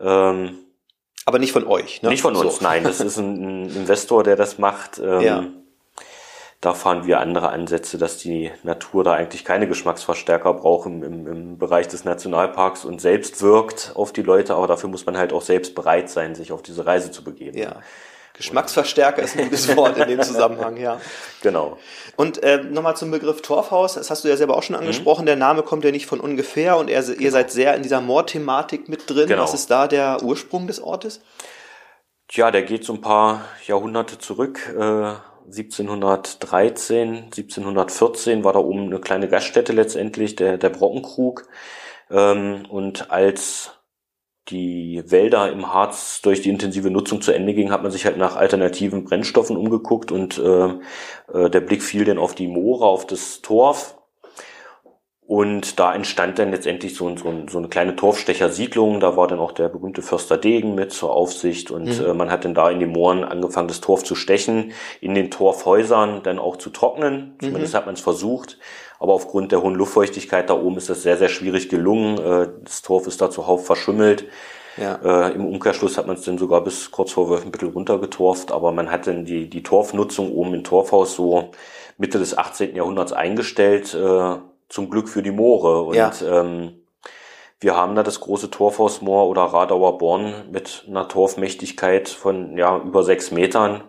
Ähm, 0.01 0.57
aber 1.25 1.39
nicht 1.39 1.51
von 1.51 1.65
euch, 1.65 2.01
ne? 2.01 2.09
Nicht 2.09 2.21
von 2.21 2.35
uns, 2.35 2.57
so. 2.57 2.63
nein. 2.63 2.83
Das 2.83 2.99
ist 2.99 3.17
ein, 3.17 3.69
Investor, 3.69 4.23
der 4.23 4.35
das 4.35 4.57
macht. 4.57 4.99
Ähm, 4.99 5.21
ja 5.21 5.45
da 6.63 6.73
fahren 6.73 7.05
wir 7.05 7.19
andere 7.19 7.49
Ansätze, 7.49 7.97
dass 7.97 8.17
die 8.17 8.49
Natur 8.63 9.03
da 9.03 9.13
eigentlich 9.13 9.43
keine 9.43 9.67
Geschmacksverstärker 9.67 10.53
braucht 10.53 10.85
im, 10.85 11.03
im, 11.03 11.27
im, 11.27 11.57
Bereich 11.57 11.89
des 11.89 12.05
Nationalparks 12.05 12.85
und 12.85 13.01
selbst 13.01 13.41
wirkt 13.41 13.91
auf 13.95 14.13
die 14.13 14.21
Leute, 14.21 14.55
aber 14.55 14.67
dafür 14.67 14.89
muss 14.89 15.05
man 15.05 15.17
halt 15.17 15.33
auch 15.33 15.41
selbst 15.41 15.75
bereit 15.75 16.09
sein, 16.09 16.35
sich 16.35 16.53
auf 16.53 16.61
diese 16.61 16.85
Reise 16.85 17.11
zu 17.11 17.21
begeben. 17.21 17.57
Ja. 17.57 17.81
Geschmacksverstärker 18.33 19.21
ist 19.21 19.37
ein 19.37 19.45
gutes 19.45 19.75
Wort 19.75 19.97
in 19.97 20.07
dem 20.07 20.21
Zusammenhang, 20.21 20.77
ja. 20.77 20.99
Genau. 21.41 21.77
Und 22.15 22.41
äh, 22.41 22.63
nochmal 22.63 22.95
zum 22.95 23.11
Begriff 23.11 23.41
Torfhaus, 23.41 23.93
das 23.93 24.09
hast 24.09 24.23
du 24.23 24.27
ja 24.27 24.37
selber 24.37 24.57
auch 24.57 24.63
schon 24.63 24.75
mhm. 24.75 24.81
angesprochen, 24.81 25.21
mhm. 25.21 25.27
der 25.27 25.35
Name 25.35 25.61
kommt 25.61 25.85
ja 25.85 25.91
nicht 25.91 26.07
von 26.07 26.19
ungefähr 26.19 26.77
und 26.77 26.89
er, 26.89 27.07
ihr 27.07 27.15
genau. 27.15 27.31
seid 27.31 27.51
sehr 27.51 27.75
in 27.75 27.83
dieser 27.83 28.01
Moor-Thematik 28.01 28.89
mit 28.89 29.07
drin. 29.09 29.27
Genau. 29.27 29.43
Was 29.43 29.53
ist 29.53 29.69
da 29.69 29.87
der 29.87 30.23
Ursprung 30.23 30.65
des 30.65 30.81
Ortes? 30.81 31.21
Tja, 32.27 32.49
der 32.49 32.63
geht 32.63 32.83
so 32.83 32.93
ein 32.93 33.01
paar 33.01 33.45
Jahrhunderte 33.67 34.17
zurück. 34.17 34.73
Äh, 34.75 35.13
1713, 35.45 37.25
1714 37.25 38.43
war 38.43 38.53
da 38.53 38.59
oben 38.59 38.85
eine 38.85 38.99
kleine 38.99 39.27
Gaststätte 39.27 39.73
letztendlich, 39.73 40.35
der, 40.35 40.57
der 40.57 40.69
Brockenkrug. 40.69 41.47
Ähm, 42.09 42.65
und 42.69 43.11
als 43.11 43.71
die 44.49 45.03
Wälder 45.05 45.51
im 45.51 45.73
Harz 45.73 46.21
durch 46.21 46.41
die 46.41 46.49
intensive 46.49 46.89
Nutzung 46.89 47.21
zu 47.21 47.31
Ende 47.31 47.53
ging, 47.53 47.71
hat 47.71 47.83
man 47.83 47.91
sich 47.91 48.05
halt 48.05 48.17
nach 48.17 48.35
alternativen 48.35 49.05
Brennstoffen 49.05 49.55
umgeguckt 49.55 50.11
und 50.11 50.37
äh, 50.37 50.67
äh, 51.33 51.49
der 51.49 51.61
Blick 51.61 51.81
fiel 51.81 52.05
dann 52.05 52.17
auf 52.17 52.35
die 52.35 52.47
Moore, 52.47 52.85
auf 52.85 53.07
das 53.07 53.41
Torf 53.41 53.95
und 55.25 55.79
da 55.79 55.95
entstand 55.95 56.37
dann 56.37 56.51
letztendlich 56.51 56.95
so, 56.95 57.15
so, 57.15 57.33
so 57.49 57.57
eine 57.57 57.69
kleine 57.69 57.95
Torfstechersiedlung. 57.95 58.99
Da 58.99 59.15
war 59.15 59.27
dann 59.27 59.39
auch 59.39 59.53
der 59.53 59.69
berühmte 59.69 60.01
Förster 60.01 60.37
Degen 60.37 60.75
mit 60.75 60.91
zur 60.91 61.11
Aufsicht. 61.13 61.71
Und 61.71 61.85
mhm. 61.85 62.05
äh, 62.05 62.13
man 62.13 62.29
hat 62.29 62.43
dann 62.43 62.53
da 62.53 62.69
in 62.69 62.79
den 62.79 62.91
Mooren 62.91 63.23
angefangen, 63.23 63.69
das 63.69 63.79
Torf 63.79 64.03
zu 64.03 64.15
stechen, 64.15 64.73
in 64.99 65.15
den 65.15 65.31
Torfhäusern 65.31 66.23
dann 66.23 66.39
auch 66.39 66.57
zu 66.57 66.71
trocknen. 66.71 67.35
Zumindest 67.39 67.73
mhm. 67.73 67.77
hat 67.77 67.85
man 67.85 67.95
es 67.95 68.01
versucht. 68.01 68.59
Aber 69.03 69.15
aufgrund 69.15 69.51
der 69.51 69.61
hohen 69.61 69.75
Luftfeuchtigkeit 69.75 70.49
da 70.49 70.53
oben 70.53 70.77
ist 70.77 70.89
das 70.89 71.03
sehr, 71.03 71.17
sehr 71.17 71.27
schwierig 71.27 71.67
gelungen. 71.67 72.17
Äh, 72.19 72.47
das 72.63 72.81
Torf 72.83 73.05
ist 73.05 73.19
da 73.19 73.29
zuhauf 73.29 73.65
verschimmelt. 73.65 74.29
Ja. 74.77 74.95
Äh, 75.03 75.33
Im 75.33 75.45
Umkehrschluss 75.45 75.97
hat 75.97 76.07
man 76.07 76.15
es 76.15 76.21
dann 76.21 76.37
sogar 76.37 76.63
bis 76.63 76.89
kurz 76.89 77.11
vor 77.11 77.29
Wölfenbüttel 77.29 77.67
runtergetorft. 77.67 78.53
Aber 78.53 78.71
man 78.71 78.89
hat 78.89 79.05
dann 79.05 79.25
die, 79.25 79.49
die 79.49 79.61
Torfnutzung 79.61 80.31
oben 80.31 80.53
im 80.53 80.63
Torfhaus 80.63 81.15
so 81.15 81.51
Mitte 81.97 82.17
des 82.17 82.37
18. 82.37 82.77
Jahrhunderts 82.77 83.11
eingestellt. 83.11 83.93
Äh, 83.93 84.35
zum 84.69 84.89
Glück 84.89 85.09
für 85.09 85.21
die 85.21 85.31
Moore. 85.31 85.81
Und 85.81 85.95
ja. 85.95 86.13
ähm, 86.21 86.75
wir 87.59 87.75
haben 87.75 87.95
da 87.95 88.03
das 88.03 88.21
große 88.21 88.51
Torfausmoor 88.51 89.27
oder 89.27 89.41
Radauer 89.41 89.97
Born 89.97 90.49
mit 90.49 90.85
einer 90.87 91.09
Torfmächtigkeit 91.09 92.07
von 92.07 92.57
ja 92.57 92.77
über 92.77 93.03
sechs 93.03 93.31
Metern. 93.31 93.83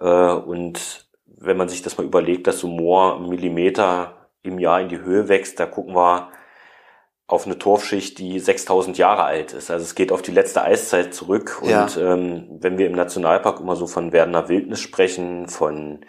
Äh, 0.00 0.32
und 0.32 1.06
wenn 1.26 1.56
man 1.56 1.68
sich 1.68 1.82
das 1.82 1.96
mal 1.96 2.04
überlegt, 2.04 2.48
dass 2.48 2.58
so 2.58 2.66
Moor 2.66 3.20
Millimeter 3.20 4.16
im 4.42 4.58
Jahr 4.58 4.80
in 4.80 4.88
die 4.88 5.00
Höhe 5.00 5.28
wächst, 5.28 5.58
da 5.60 5.66
gucken 5.66 5.94
wir 5.94 6.30
auf 7.32 7.46
eine 7.46 7.58
Torfschicht, 7.58 8.18
die 8.18 8.38
6000 8.38 8.98
Jahre 8.98 9.24
alt 9.24 9.54
ist. 9.54 9.70
Also 9.70 9.82
es 9.82 9.94
geht 9.94 10.12
auf 10.12 10.20
die 10.20 10.32
letzte 10.32 10.62
Eiszeit 10.62 11.14
zurück. 11.14 11.60
Und 11.62 11.70
ja. 11.70 11.88
ähm, 11.96 12.44
wenn 12.60 12.76
wir 12.76 12.86
im 12.86 12.92
Nationalpark 12.92 13.58
immer 13.58 13.74
so 13.74 13.86
von 13.86 14.12
werdener 14.12 14.50
Wildnis 14.50 14.80
sprechen, 14.80 15.48
von 15.48 16.00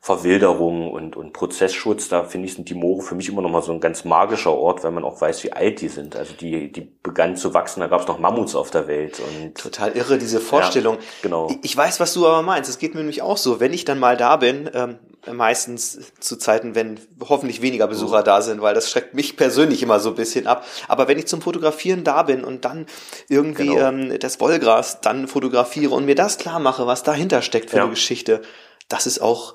Verwilderung 0.00 0.90
und, 0.90 1.16
und 1.16 1.32
Prozessschutz, 1.32 2.08
da 2.08 2.24
finde 2.24 2.48
ich, 2.48 2.54
sind 2.54 2.68
die 2.68 2.74
Moore 2.74 3.02
für 3.02 3.14
mich 3.14 3.28
immer 3.28 3.42
noch 3.42 3.50
mal 3.50 3.62
so 3.62 3.70
ein 3.70 3.78
ganz 3.78 4.04
magischer 4.04 4.52
Ort, 4.52 4.82
weil 4.82 4.90
man 4.90 5.04
auch 5.04 5.20
weiß, 5.20 5.44
wie 5.44 5.52
alt 5.52 5.80
die 5.80 5.88
sind. 5.88 6.16
Also 6.16 6.34
die, 6.34 6.72
die 6.72 6.80
begannen 6.80 7.36
zu 7.36 7.54
wachsen, 7.54 7.78
da 7.78 7.86
gab 7.86 8.00
es 8.00 8.08
noch 8.08 8.18
Mammuts 8.18 8.56
auf 8.56 8.72
der 8.72 8.88
Welt. 8.88 9.20
Und 9.20 9.56
Total 9.56 9.92
irre, 9.92 10.18
diese 10.18 10.40
Vorstellung. 10.40 10.96
Ja, 10.96 11.00
genau. 11.22 11.48
Ich 11.62 11.76
weiß, 11.76 12.00
was 12.00 12.12
du 12.12 12.26
aber 12.26 12.42
meinst. 12.42 12.68
Es 12.68 12.80
geht 12.80 12.94
mir 12.94 13.00
nämlich 13.00 13.22
auch 13.22 13.36
so. 13.36 13.60
Wenn 13.60 13.72
ich 13.72 13.84
dann 13.84 14.00
mal 14.00 14.16
da 14.16 14.34
bin, 14.34 14.68
ähm, 14.74 14.98
meistens 15.30 16.12
zu 16.18 16.36
Zeiten, 16.36 16.74
wenn 16.74 16.98
hoffentlich 17.20 17.62
weniger 17.62 17.86
Besucher 17.86 18.20
mhm. 18.20 18.24
da 18.24 18.42
sind, 18.42 18.60
weil 18.60 18.74
das 18.74 18.90
schreckt 18.90 19.14
mich 19.14 19.36
persönlich 19.36 19.82
immer 19.82 20.00
so 20.00 20.10
ein 20.10 20.14
bisschen 20.16 20.46
ab. 20.46 20.64
Aber 20.88 21.08
wenn 21.08 21.18
ich 21.18 21.26
zum 21.26 21.42
Fotografieren 21.42 22.04
da 22.04 22.22
bin 22.22 22.44
und 22.44 22.64
dann 22.64 22.86
irgendwie 23.28 23.68
genau. 23.68 23.88
ähm, 23.88 24.18
das 24.18 24.40
Wollgras 24.40 25.00
dann 25.00 25.28
fotografiere 25.28 25.94
und 25.94 26.04
mir 26.04 26.14
das 26.14 26.38
klar 26.38 26.58
mache, 26.58 26.86
was 26.86 27.02
dahinter 27.02 27.42
steckt 27.42 27.70
für 27.70 27.78
ja. 27.78 27.82
eine 27.82 27.90
Geschichte, 27.90 28.42
das 28.88 29.06
ist 29.06 29.20
auch, 29.20 29.54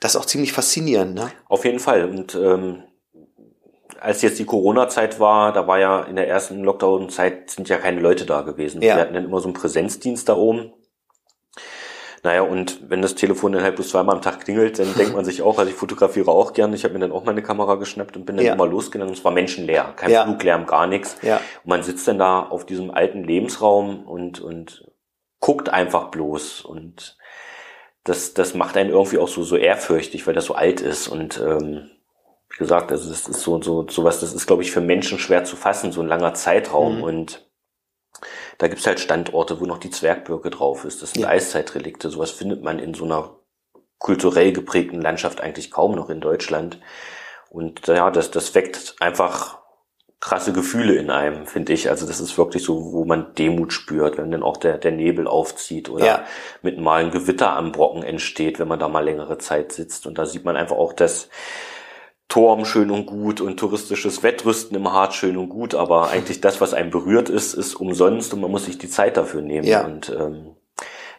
das 0.00 0.14
ist 0.14 0.20
auch 0.20 0.26
ziemlich 0.26 0.52
faszinierend. 0.52 1.14
Ne? 1.14 1.30
Auf 1.48 1.64
jeden 1.64 1.78
Fall. 1.78 2.08
Und 2.08 2.34
ähm, 2.34 2.84
als 4.00 4.22
jetzt 4.22 4.38
die 4.38 4.44
Corona-Zeit 4.44 5.18
war, 5.20 5.52
da 5.52 5.66
war 5.66 5.78
ja 5.78 6.02
in 6.02 6.16
der 6.16 6.28
ersten 6.28 6.62
Lockdown-Zeit 6.62 7.50
sind 7.50 7.68
ja 7.68 7.78
keine 7.78 8.00
Leute 8.00 8.26
da 8.26 8.42
gewesen. 8.42 8.80
Ja. 8.82 8.96
Wir 8.96 9.02
hatten 9.02 9.14
dann 9.14 9.24
immer 9.24 9.40
so 9.40 9.48
einen 9.48 9.54
Präsenzdienst 9.54 10.28
da 10.28 10.36
oben. 10.36 10.72
Naja, 12.22 12.42
und 12.42 12.90
wenn 12.90 13.02
das 13.02 13.14
Telefon 13.14 13.52
dann 13.52 13.62
halt 13.62 13.76
bloß 13.76 13.90
zweimal 13.90 14.16
am 14.16 14.22
Tag 14.22 14.40
klingelt, 14.40 14.78
dann 14.78 14.92
denkt 14.94 15.14
man 15.14 15.24
sich 15.24 15.42
auch, 15.42 15.58
also 15.58 15.70
ich 15.70 15.76
fotografiere 15.76 16.30
auch 16.30 16.52
gerne, 16.52 16.74
ich 16.74 16.84
habe 16.84 16.94
mir 16.94 17.00
dann 17.00 17.12
auch 17.12 17.24
meine 17.24 17.42
Kamera 17.42 17.76
geschnappt 17.76 18.16
und 18.16 18.26
bin 18.26 18.36
dann 18.36 18.44
ja. 18.44 18.54
immer 18.54 18.66
losgegangen. 18.66 19.12
Es 19.12 19.24
war 19.24 19.32
menschenleer, 19.32 19.92
kein 19.96 20.10
ja. 20.10 20.24
Fluglärm, 20.24 20.66
gar 20.66 20.86
nichts. 20.86 21.16
Ja. 21.22 21.36
Und 21.36 21.66
man 21.68 21.82
sitzt 21.82 22.08
dann 22.08 22.18
da 22.18 22.40
auf 22.40 22.66
diesem 22.66 22.90
alten 22.90 23.22
Lebensraum 23.22 24.06
und, 24.06 24.40
und 24.40 24.84
guckt 25.40 25.68
einfach 25.68 26.10
bloß. 26.10 26.62
Und 26.62 27.16
das, 28.04 28.34
das 28.34 28.54
macht 28.54 28.76
einen 28.76 28.90
irgendwie 28.90 29.18
auch 29.18 29.28
so, 29.28 29.42
so 29.42 29.56
ehrfürchtig, 29.56 30.26
weil 30.26 30.34
das 30.34 30.46
so 30.46 30.54
alt 30.54 30.80
ist. 30.80 31.08
Und 31.08 31.40
ähm, 31.40 31.90
wie 32.50 32.58
gesagt, 32.58 32.90
also 32.90 33.08
das 33.08 33.28
ist 33.28 33.40
so, 33.40 33.60
so, 33.62 33.86
sowas, 33.88 34.20
das 34.20 34.32
ist, 34.32 34.46
glaube 34.46 34.62
ich, 34.62 34.72
für 34.72 34.80
Menschen 34.80 35.18
schwer 35.18 35.44
zu 35.44 35.56
fassen, 35.56 35.92
so 35.92 36.00
ein 36.00 36.08
langer 36.08 36.34
Zeitraum. 36.34 36.98
Mhm. 36.98 37.02
Und 37.04 37.47
da 38.58 38.66
gibt's 38.66 38.86
halt 38.86 39.00
Standorte, 39.00 39.60
wo 39.60 39.64
noch 39.64 39.78
die 39.78 39.90
Zwergbirke 39.90 40.50
drauf 40.50 40.84
ist. 40.84 41.00
Das 41.02 41.12
sind 41.12 41.22
ja. 41.22 41.28
Eiszeitrelikte. 41.28 42.10
Sowas 42.10 42.32
findet 42.32 42.62
man 42.62 42.78
in 42.80 42.92
so 42.92 43.04
einer 43.04 43.36
kulturell 43.98 44.52
geprägten 44.52 45.00
Landschaft 45.00 45.40
eigentlich 45.40 45.70
kaum 45.70 45.94
noch 45.94 46.10
in 46.10 46.20
Deutschland. 46.20 46.80
Und 47.50 47.86
ja, 47.86 48.10
das, 48.10 48.30
das 48.30 48.54
weckt 48.54 48.96
einfach 49.00 49.58
krasse 50.20 50.52
Gefühle 50.52 50.94
in 50.96 51.10
einem, 51.10 51.46
finde 51.46 51.72
ich. 51.72 51.88
Also 51.88 52.06
das 52.06 52.18
ist 52.18 52.36
wirklich 52.36 52.64
so, 52.64 52.92
wo 52.92 53.04
man 53.04 53.34
Demut 53.34 53.72
spürt, 53.72 54.18
wenn 54.18 54.32
dann 54.32 54.42
auch 54.42 54.56
der, 54.56 54.76
der 54.76 54.90
Nebel 54.90 55.28
aufzieht 55.28 55.88
oder 55.88 56.04
ja. 56.04 56.24
mit 56.60 56.78
mal 56.78 57.04
ein 57.04 57.12
Gewitter 57.12 57.52
am 57.52 57.70
Brocken 57.70 58.02
entsteht, 58.02 58.58
wenn 58.58 58.66
man 58.66 58.80
da 58.80 58.88
mal 58.88 59.04
längere 59.04 59.38
Zeit 59.38 59.70
sitzt. 59.70 60.06
Und 60.06 60.18
da 60.18 60.26
sieht 60.26 60.44
man 60.44 60.56
einfach 60.56 60.76
auch, 60.76 60.92
dass 60.92 61.28
Turm 62.28 62.66
schön 62.66 62.90
und 62.90 63.06
gut 63.06 63.40
und 63.40 63.58
touristisches 63.58 64.22
Wettrüsten 64.22 64.76
im 64.76 64.92
Hart 64.92 65.14
schön 65.14 65.38
und 65.38 65.48
gut, 65.48 65.74
aber 65.74 66.10
eigentlich 66.10 66.42
das, 66.42 66.60
was 66.60 66.74
einem 66.74 66.90
berührt 66.90 67.30
ist, 67.30 67.54
ist 67.54 67.74
umsonst 67.74 68.34
und 68.34 68.42
man 68.42 68.50
muss 68.50 68.66
sich 68.66 68.76
die 68.76 68.90
Zeit 68.90 69.16
dafür 69.16 69.40
nehmen. 69.40 69.66
Ja. 69.66 69.84
Und 69.84 70.10
ähm, 70.10 70.54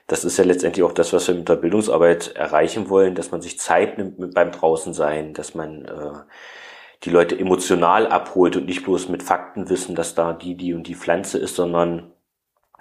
das 0.06 0.24
ist 0.24 0.38
ja 0.38 0.44
letztendlich 0.44 0.84
auch 0.84 0.92
das, 0.92 1.12
was 1.12 1.28
wir 1.28 1.36
mit 1.36 1.50
der 1.50 1.56
Bildungsarbeit 1.56 2.36
erreichen 2.36 2.90
wollen, 2.90 3.16
dass 3.16 3.32
man 3.32 3.42
sich 3.42 3.60
Zeit 3.60 3.98
nimmt 3.98 4.20
mit 4.20 4.36
beim 4.36 4.52
Draußensein, 4.52 5.34
dass 5.34 5.56
man 5.56 5.86
äh, 5.86 6.14
die 7.04 7.10
Leute 7.10 7.38
emotional 7.40 8.08
abholt 8.08 8.56
und 8.56 8.66
nicht 8.66 8.84
bloß 8.84 9.10
mit 9.10 9.24
Fakten 9.24 9.70
wissen, 9.70 9.96
dass 9.96 10.16
da 10.16 10.34
die, 10.34 10.56
die 10.56 10.74
und 10.74 10.88
die 10.88 10.96
Pflanze 10.96 11.40
ist, 11.40 11.56
sondern 11.56 12.12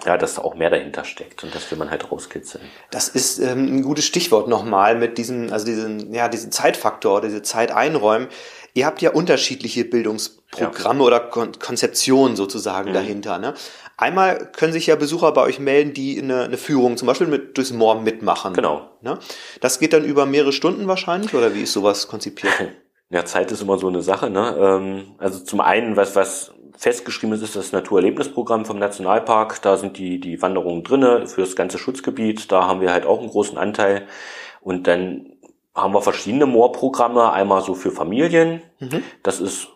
ja, 0.05 0.17
dass 0.17 0.35
da 0.35 0.43
auch 0.43 0.55
mehr 0.55 0.71
dahinter 0.71 1.05
steckt 1.05 1.43
und 1.43 1.55
das 1.55 1.71
will 1.71 1.79
man 1.79 1.91
halt 1.91 2.11
rauskitzeln. 2.11 2.65
Das 2.91 3.09
ist 3.09 3.39
ähm, 3.39 3.67
ein 3.67 3.83
gutes 3.83 4.05
Stichwort 4.05 4.49
nochmal 4.49 4.97
mit 4.97 5.19
diesem, 5.19 5.53
also 5.53 5.67
diesen, 5.67 6.15
ja, 6.15 6.29
diesen 6.29 6.53
Zeitfaktor, 6.53 7.21
diese 7.21 7.43
Zeit 7.43 7.73
einräumen. 7.73 8.29
Ihr 8.75 8.87
habt 8.87 9.03
ja 9.03 9.11
unterschiedliche 9.11 9.85
Bildungsprogramme 9.85 11.01
ja. 11.01 11.07
oder 11.07 11.21
Kon 11.21 11.53
Konzeptionen 11.59 12.37
sozusagen 12.37 12.91
mhm. 12.91 12.95
dahinter. 12.95 13.39
Ne? 13.39 13.55
Einmal 13.97 14.53
können 14.53 14.73
sich 14.73 14.87
ja 14.87 14.95
Besucher 14.95 15.33
bei 15.33 15.43
euch 15.43 15.59
melden, 15.59 15.93
die 15.95 16.23
eine, 16.23 16.45
eine 16.45 16.59
Führung 16.59 16.97
zum 16.97 17.09
Beispiel 17.09 17.27
mit, 17.27 17.57
durchs 17.57 17.73
Moor 17.73 18.01
mitmachen. 18.01 18.55
Genau. 18.55 18.89
Ne? 19.01 19.19
Das 19.61 19.81
geht 19.81 19.93
dann 19.93 20.05
über 20.05 20.27
mehrere 20.27 20.53
Stunden 20.53 20.87
wahrscheinlich 20.87 21.35
oder 21.35 21.55
wie 21.55 21.63
ist 21.63 21.73
sowas 21.73 22.09
konzipiert? 22.09 22.53
Ja, 23.11 23.25
Zeit 23.25 23.51
ist 23.51 23.63
immer 23.63 23.79
so 23.79 23.89
eine 23.89 24.03
Sache. 24.03 24.29
Ne? 24.29 24.55
Ähm, 24.61 25.15
also 25.17 25.43
zum 25.43 25.63
einen, 25.63 25.97
was, 25.97 26.15
was 26.15 26.53
festgeschrieben 26.79 27.35
ist, 27.35 27.43
ist 27.43 27.57
das 27.57 27.73
Naturerlebnisprogramm 27.73 28.65
vom 28.65 28.79
Nationalpark. 28.79 29.61
Da 29.63 29.77
sind 29.77 29.99
die, 29.99 30.21
die 30.21 30.41
Wanderungen 30.41 30.85
drinne 30.85 31.27
für 31.27 31.41
das 31.41 31.57
ganze 31.57 31.77
Schutzgebiet. 31.77 32.51
Da 32.53 32.67
haben 32.67 32.81
wir 32.81 32.93
halt 32.93 33.05
auch 33.05 33.19
einen 33.19 33.31
großen 33.31 33.59
Anteil. 33.59 34.07
Und 34.61 34.87
dann 34.87 35.33
haben 35.75 35.93
wir 35.93 36.03
verschiedene 36.03 36.47
Moorprogramme. 36.47 37.33
Einmal 37.33 37.63
so 37.63 37.75
für 37.75 37.91
Familien. 37.91 38.63
Mhm. 38.79 39.03
Das 39.25 39.41
ist 39.41 39.69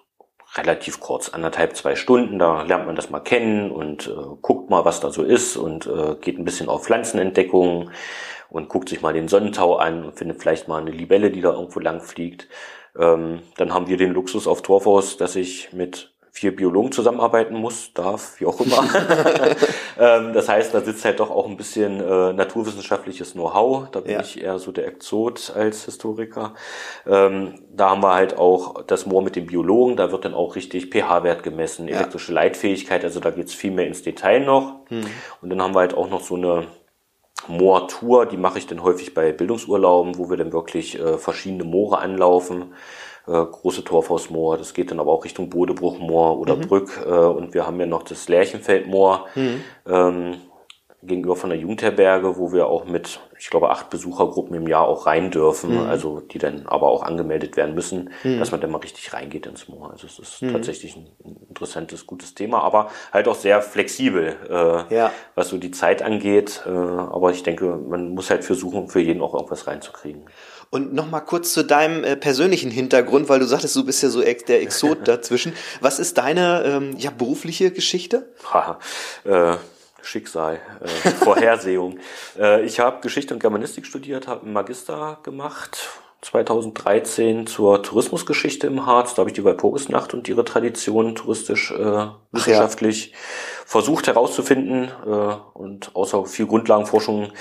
relativ 0.55 1.01
kurz, 1.01 1.29
anderthalb, 1.31 1.77
zwei 1.77 1.97
Stunden. 1.97 2.39
Da 2.39 2.63
lernt 2.63 2.87
man 2.87 2.95
das 2.95 3.11
mal 3.11 3.21
kennen 3.21 3.73
und 3.73 4.07
äh, 4.07 4.37
guckt 4.41 4.71
mal, 4.71 4.85
was 4.85 5.01
da 5.01 5.11
so 5.11 5.25
ist 5.25 5.57
und 5.57 5.87
äh, 5.87 6.15
geht 6.21 6.39
ein 6.39 6.45
bisschen 6.45 6.69
auf 6.69 6.85
Pflanzenentdeckung 6.85 7.91
und 8.49 8.69
guckt 8.69 8.91
sich 8.91 9.01
mal 9.01 9.15
den 9.15 9.29
Sonnentau 9.29 9.77
an 9.77 10.05
und 10.05 10.19
findet 10.19 10.41
vielleicht 10.41 10.69
mal 10.69 10.81
eine 10.81 10.91
Libelle, 10.91 11.31
die 11.31 11.41
da 11.41 11.53
irgendwo 11.53 11.81
lang 11.81 12.01
fliegt. 12.01 12.49
Ähm, 12.97 13.41
dann 13.57 13.73
haben 13.73 13.89
wir 13.89 13.97
den 13.97 14.13
Luxus 14.13 14.47
auf 14.47 14.63
Torfhaus, 14.63 15.17
dass 15.17 15.35
ich 15.37 15.73
mit 15.73 16.12
vier 16.35 16.57
Biologen 16.57 16.93
zusammenarbeiten 16.93 17.55
muss, 17.55 17.93
darf, 17.93 18.41
wie 18.41 18.47
auch 18.47 18.59
immer. 18.59 18.83
ähm, 20.01 20.33
das 20.33 20.49
heißt, 20.49 20.73
da 20.73 20.81
sitzt 20.81 21.05
halt 21.05 21.21
doch 21.21 21.31
auch 21.31 21.47
ein 21.47 21.59
bisschen 21.59 22.01
äh, 22.01 22.33
naturwissenschaftliches 22.33 23.35
Know-how. 23.35 23.91
Da 23.91 24.01
bin 24.01 24.13
ja. 24.13 24.21
ich 24.21 24.43
eher 24.43 24.59
so 24.59 24.73
der 24.73 24.87
Exot 24.87 25.53
als 25.55 25.85
Historiker. 25.85 26.55
Ähm, 27.07 27.61
da 27.71 27.91
haben 27.91 28.03
wir 28.03 28.15
halt 28.15 28.39
auch 28.39 28.83
das 28.85 29.05
Moor 29.05 29.21
mit 29.21 29.37
den 29.37 29.45
Biologen. 29.47 29.97
Da 29.97 30.11
wird 30.11 30.25
dann 30.25 30.33
auch 30.33 30.57
richtig 30.57 30.91
pH-Wert 30.91 31.43
gemessen, 31.43 31.87
elektrische 31.87 32.33
ja. 32.33 32.37
Leitfähigkeit. 32.37 33.05
Also 33.05 33.21
da 33.21 33.31
geht's 33.31 33.53
viel 33.53 33.71
mehr 33.71 33.87
ins 33.87 34.03
Detail 34.03 34.41
noch. 34.41 34.77
Hm. 34.89 35.05
Und 35.43 35.51
dann 35.51 35.61
haben 35.61 35.75
wir 35.75 35.81
halt 35.81 35.95
auch 35.95 36.09
noch 36.09 36.23
so 36.23 36.37
eine 36.37 36.67
Moor-Tour, 37.49 38.27
die 38.27 38.37
mache 38.37 38.59
ich 38.59 38.67
dann 38.67 38.83
häufig 38.83 39.15
bei 39.15 39.33
Bildungsurlauben, 39.33 40.19
wo 40.19 40.31
wir 40.31 40.37
dann 40.37 40.53
wirklich 40.53 40.99
äh, 40.99 41.19
verschiedene 41.19 41.65
Moore 41.65 41.99
anlaufen. 41.99 42.75
Äh, 43.27 43.33
große 43.33 43.85
Torfhausmoor, 43.85 44.59
das 44.59 44.75
geht 44.75 44.91
dann 44.91 44.99
aber 44.99 45.13
auch 45.13 45.25
Richtung 45.25 45.49
Bodebruchmoor 45.49 46.39
oder 46.39 46.57
mhm. 46.57 46.61
Brück. 46.63 47.01
Äh, 47.05 47.11
und 47.11 47.55
wir 47.55 47.67
haben 47.67 47.79
ja 47.79 47.87
noch 47.87 48.03
das 48.03 48.29
Lärchenfeldmoor. 48.29 49.27
Mhm. 49.35 49.61
Ähm, 49.87 50.35
gegenüber 51.03 51.35
von 51.35 51.51
der 51.51 51.59
Jugendherberge, 51.59 52.37
wo 52.37 52.53
wir 52.53 52.69
auch 52.69 52.85
mit, 52.85 53.21
ich 53.39 53.51
glaube, 53.51 53.71
acht 53.71 53.91
Besuchergruppen 53.91 54.55
im 54.55 54.69
Jahr 54.69 54.87
auch 54.87 55.07
rein 55.07 55.33
dürfen, 55.33 55.75
mhm. 55.75 55.89
also 55.89 56.21
die 56.21 56.39
dann 56.39 56.67
aber 56.67 56.89
auch 56.89 57.03
angemeldet 57.03 57.57
werden 57.57 57.75
müssen, 57.75 58.11
mhm. 58.23 58.39
dass 58.39 58.53
man 58.53 58.61
dann 58.61 58.71
mal 58.71 58.79
richtig 58.79 59.13
reingeht 59.13 59.47
ins 59.47 59.69
Moor. 59.69 59.91
Also 59.91 60.07
es 60.07 60.21
ist 60.21 60.43
mhm. 60.43 60.53
tatsächlich 60.53 60.97
ein 60.97 61.09
interessantes, 61.49 62.07
gutes 62.07 62.35
Thema, 62.35 62.63
aber 62.63 62.91
halt 63.13 63.27
auch 63.27 63.35
sehr 63.35 63.63
flexibel, 63.63 64.37
äh, 64.49 64.95
ja. 64.95 65.13
was 65.35 65.49
so 65.49 65.59
die 65.59 65.73
Zeit 65.73 66.03
angeht. 66.03 66.63
Äh, 66.67 66.71
aber 66.71 67.33
ich 67.33 67.43
denke, 67.43 67.77
man 67.77 68.15
muss 68.15 68.31
halt 68.31 68.45
versuchen, 68.45 68.89
für 68.89 69.01
jeden 69.01 69.23
auch 69.23 69.35
irgendwas 69.35 69.67
reinzukriegen. 69.67 70.27
Und 70.71 70.95
nochmal 70.95 71.25
kurz 71.25 71.53
zu 71.53 71.65
deinem 71.65 72.05
äh, 72.05 72.17
persönlichen 72.17 72.71
Hintergrund, 72.71 73.29
weil 73.29 73.41
du 73.41 73.45
sagtest, 73.45 73.75
du 73.77 73.85
bist 73.85 74.03
ja 74.03 74.09
so 74.09 74.23
ex 74.23 74.45
der 74.45 74.63
Exot 74.63 74.99
dazwischen. 75.09 75.53
Was 75.81 75.99
ist 75.99 76.17
deine 76.17 76.63
ähm, 76.65 76.97
ja, 76.97 77.11
berufliche 77.11 77.73
Geschichte? 77.73 78.33
Ha, 78.55 78.79
äh, 79.25 79.57
Schicksal, 80.03 80.61
äh, 80.81 81.11
Vorhersehung. 81.11 81.99
äh, 82.39 82.63
ich 82.65 82.81
habe 82.81 83.01
Geschichte 83.01 83.35
und 83.35 83.41
Germanistik 83.41 83.87
studiert, 83.87 84.29
habe 84.29 84.43
einen 84.43 84.53
Magister 84.53 85.19
gemacht, 85.23 85.91
2013 86.23 87.49
zur 87.49 87.83
Tourismusgeschichte 87.83 88.69
im 88.69 88.87
Harz. 88.87 89.15
Da 89.15 89.21
habe 89.21 89.31
ich 89.31 89.35
die 89.35 89.45
Walpurgisnacht 89.45 90.15
und 90.15 90.29
ihre 90.29 90.45
Tradition 90.45 91.17
touristisch 91.17 91.73
äh, 91.73 92.07
wissenschaftlich 92.31 93.11
ja. 93.11 93.17
versucht 93.67 94.07
herauszufinden. 94.07 94.93
Äh, 95.05 95.35
und 95.55 95.91
außer 95.95 96.25
viel 96.27 96.47
Grundlagenforschung 96.47 97.33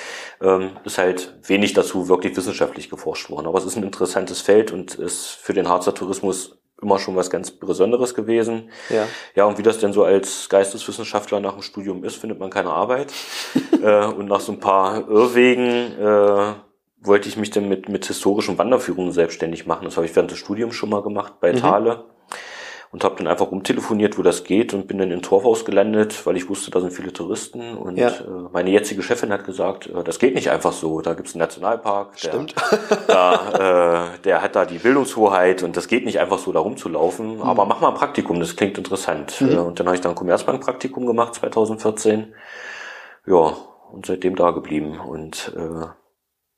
ähm, 0.42 0.72
ist 0.84 0.98
halt 0.98 1.38
wenig 1.44 1.74
dazu 1.74 2.10
wirklich 2.10 2.36
wissenschaftlich 2.36 2.90
geforscht 2.90 3.30
worden. 3.30 3.46
Aber 3.46 3.60
es 3.60 3.66
ist 3.66 3.78
ein 3.78 3.84
interessantes 3.84 4.42
Feld 4.42 4.72
und 4.72 4.96
ist 4.96 5.28
für 5.30 5.54
den 5.54 5.70
Harzer 5.70 5.94
Tourismus 5.94 6.61
immer 6.82 7.00
schon 7.00 7.16
was 7.16 7.30
ganz 7.30 7.52
Besonderes 7.52 8.16
gewesen. 8.16 8.70
Ja. 8.90 9.08
ja, 9.36 9.46
und 9.46 9.58
wie 9.58 9.64
das 9.64 9.80
denn 9.80 9.94
so 9.94 10.04
als 10.04 10.50
Geisteswissenschaftler 10.50 11.40
nach 11.40 11.54
dem 11.54 11.62
Studium 11.62 12.04
ist, 12.04 12.16
findet 12.16 12.40
man 12.40 12.50
keine 12.50 12.72
Arbeit. 12.72 13.14
äh, 13.82 14.06
und 14.06 14.28
nach 14.28 14.40
so 14.40 14.52
ein 14.52 14.60
paar 14.60 15.08
Irrwegen 15.08 15.98
äh, 16.00 16.54
wollte 17.04 17.30
ich 17.30 17.38
mich 17.38 17.50
dann 17.50 17.70
mit, 17.70 17.90
mit 17.90 18.06
historischen 18.06 18.58
Wanderführungen 18.58 19.12
selbstständig 19.12 19.66
machen. 19.66 19.86
Das 19.86 19.98
habe 19.98 20.06
ich 20.06 20.16
während 20.16 20.32
des 20.32 20.40
Studiums 20.40 20.76
schon 20.76 20.90
mal 20.90 21.02
gemacht 21.02 21.40
bei 21.40 21.54
mhm. 21.54 21.58
Thale 21.58 22.06
und 22.92 23.06
habe 23.06 23.16
dann 23.16 23.28
einfach 23.28 23.52
rumtelefoniert, 23.52 24.18
wo 24.18 24.22
das 24.22 24.44
geht 24.44 24.74
und 24.74 24.88
bin 24.88 24.98
dann 24.98 25.12
in 25.12 25.22
Torfhaus 25.22 25.64
gelandet, 25.64 26.26
weil 26.26 26.36
ich 26.36 26.50
wusste, 26.50 26.72
da 26.72 26.82
sind 26.82 26.92
viele 26.92 27.14
Touristen 27.14 27.78
und 27.78 27.98
ja. 27.98 28.10
äh, 28.10 28.24
meine 28.52 28.70
jetzige 28.70 29.02
Chefin 29.02 29.32
hat 29.32 29.46
gesagt, 29.46 29.88
äh, 29.88 30.04
das 30.04 30.20
geht 30.20 30.36
nicht 30.36 30.52
einfach 30.52 30.74
so, 30.74 31.00
da 31.00 31.14
gibt's 31.14 31.34
einen 31.34 31.40
Nationalpark, 31.40 32.18
der, 32.18 32.30
Stimmt. 32.30 32.56
da, 33.08 34.10
äh, 34.16 34.20
der 34.20 34.42
hat 34.42 34.58
da 34.58 34.66
die 34.66 34.80
Bildungshoheit 34.80 35.64
und 35.64 35.78
das 35.78 35.88
geht 35.88 36.04
nicht 36.04 36.20
einfach 36.20 36.38
so 36.38 36.52
da 36.52 36.60
rumzulaufen, 36.60 37.38
mhm. 37.38 37.42
aber 37.42 37.66
mach 37.66 37.80
mal 37.80 37.90
ein 37.90 37.96
Praktikum, 37.96 38.40
das 38.42 38.58
klingt 38.58 38.78
interessant. 38.78 39.40
Mhm. 39.40 39.52
Äh, 39.52 39.58
und 39.58 39.80
dann 39.80 39.88
habe 39.88 39.96
ich 39.96 40.02
dann 40.02 40.12
ein 40.12 40.16
Commerzbank-Praktikum 40.16 41.06
gemacht 41.06 41.36
2014, 41.36 42.34
ja, 43.26 43.56
und 43.94 44.06
seitdem 44.06 44.36
da 44.36 44.52
geblieben 44.52 45.00
und 45.00 45.54
äh, 45.56 45.88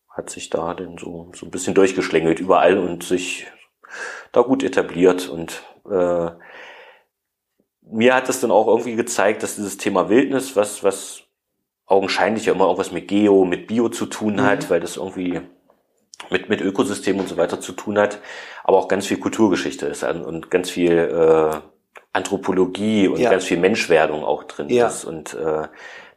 hat 0.10 0.30
sich 0.30 0.50
da 0.50 0.74
dann 0.74 0.98
so, 0.98 1.32
so 1.36 1.46
ein 1.46 1.52
bisschen 1.52 1.76
durchgeschlängelt 1.76 2.40
überall 2.40 2.78
und 2.78 3.04
sich 3.04 3.48
da 4.32 4.42
gut 4.42 4.64
etabliert 4.64 5.30
und 5.30 5.62
äh, 5.90 6.32
mir 7.82 8.16
hat 8.16 8.30
es 8.30 8.40
dann 8.40 8.52
auch 8.52 8.68
irgendwie 8.68 8.96
gezeigt, 8.96 9.44
dass 9.44 9.56
dieses 9.56 9.78
Thema 9.78 10.10
Wildnis, 10.10 10.56
was, 10.56 10.84
was 10.84 11.24
augenscheinlich 11.86 12.46
ja 12.46 12.54
immer 12.54 12.66
auch 12.66 12.78
was 12.78 12.92
mit 12.92 13.08
Geo, 13.08 13.46
mit 13.46 13.68
Bio 13.68 13.90
zu 13.90 14.06
tun 14.06 14.42
hat, 14.42 14.66
mhm. 14.66 14.70
weil 14.70 14.80
das 14.80 14.98
irgendwie 14.98 15.42
mit, 16.30 16.50
mit 16.50 16.62
Ökosystemen 16.62 17.22
und 17.22 17.28
so 17.28 17.38
weiter 17.38 17.60
zu 17.60 17.74
tun 17.74 17.98
hat, 18.00 18.20
aber 18.64 18.78
auch 18.78 18.88
ganz 18.88 19.06
viel 19.06 19.18
Kulturgeschichte 19.18 19.86
ist 19.88 20.04
und 20.04 20.50
ganz 20.50 20.70
viel 20.70 20.94
äh, 20.94 21.60
Anthropologie 22.14 23.08
und 23.08 23.20
ja. 23.20 23.30
ganz 23.30 23.44
viel 23.44 23.58
Menschwerdung 23.58 24.24
auch 24.24 24.44
drin 24.44 24.70
ja. 24.70 24.88
ist. 24.88 25.04
Und 25.04 25.34
äh, 25.34 25.68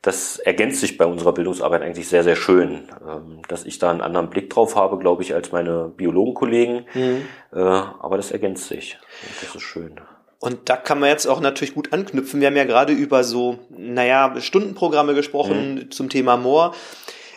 das 0.06 0.38
ergänzt 0.38 0.80
sich 0.80 0.98
bei 0.98 1.04
unserer 1.04 1.32
Bildungsarbeit 1.32 1.82
eigentlich 1.82 2.08
sehr, 2.08 2.22
sehr 2.22 2.36
schön. 2.36 2.88
Ähm, 3.06 3.42
dass 3.48 3.64
ich 3.64 3.80
da 3.80 3.90
einen 3.90 4.00
anderen 4.00 4.30
Blick 4.30 4.50
drauf 4.50 4.76
habe, 4.76 4.98
glaube 4.98 5.22
ich, 5.22 5.34
als 5.34 5.50
meine 5.50 5.92
Biologenkollegen. 5.96 6.86
Mhm. 6.94 7.26
Äh, 7.52 7.58
aber 7.58 8.16
das 8.16 8.30
ergänzt 8.30 8.68
sich. 8.68 8.98
Und 9.22 9.42
das 9.42 9.56
ist 9.56 9.62
schön. 9.62 10.00
Und 10.38 10.68
da 10.68 10.76
kann 10.76 11.00
man 11.00 11.08
jetzt 11.08 11.26
auch 11.26 11.40
natürlich 11.40 11.74
gut 11.74 11.92
anknüpfen. 11.92 12.40
Wir 12.40 12.46
haben 12.46 12.56
ja 12.56 12.64
gerade 12.64 12.92
über 12.92 13.24
so, 13.24 13.58
naja, 13.70 14.32
Stundenprogramme 14.38 15.14
gesprochen 15.14 15.74
mhm. 15.74 15.90
zum 15.90 16.08
Thema 16.08 16.36
Moor. 16.36 16.72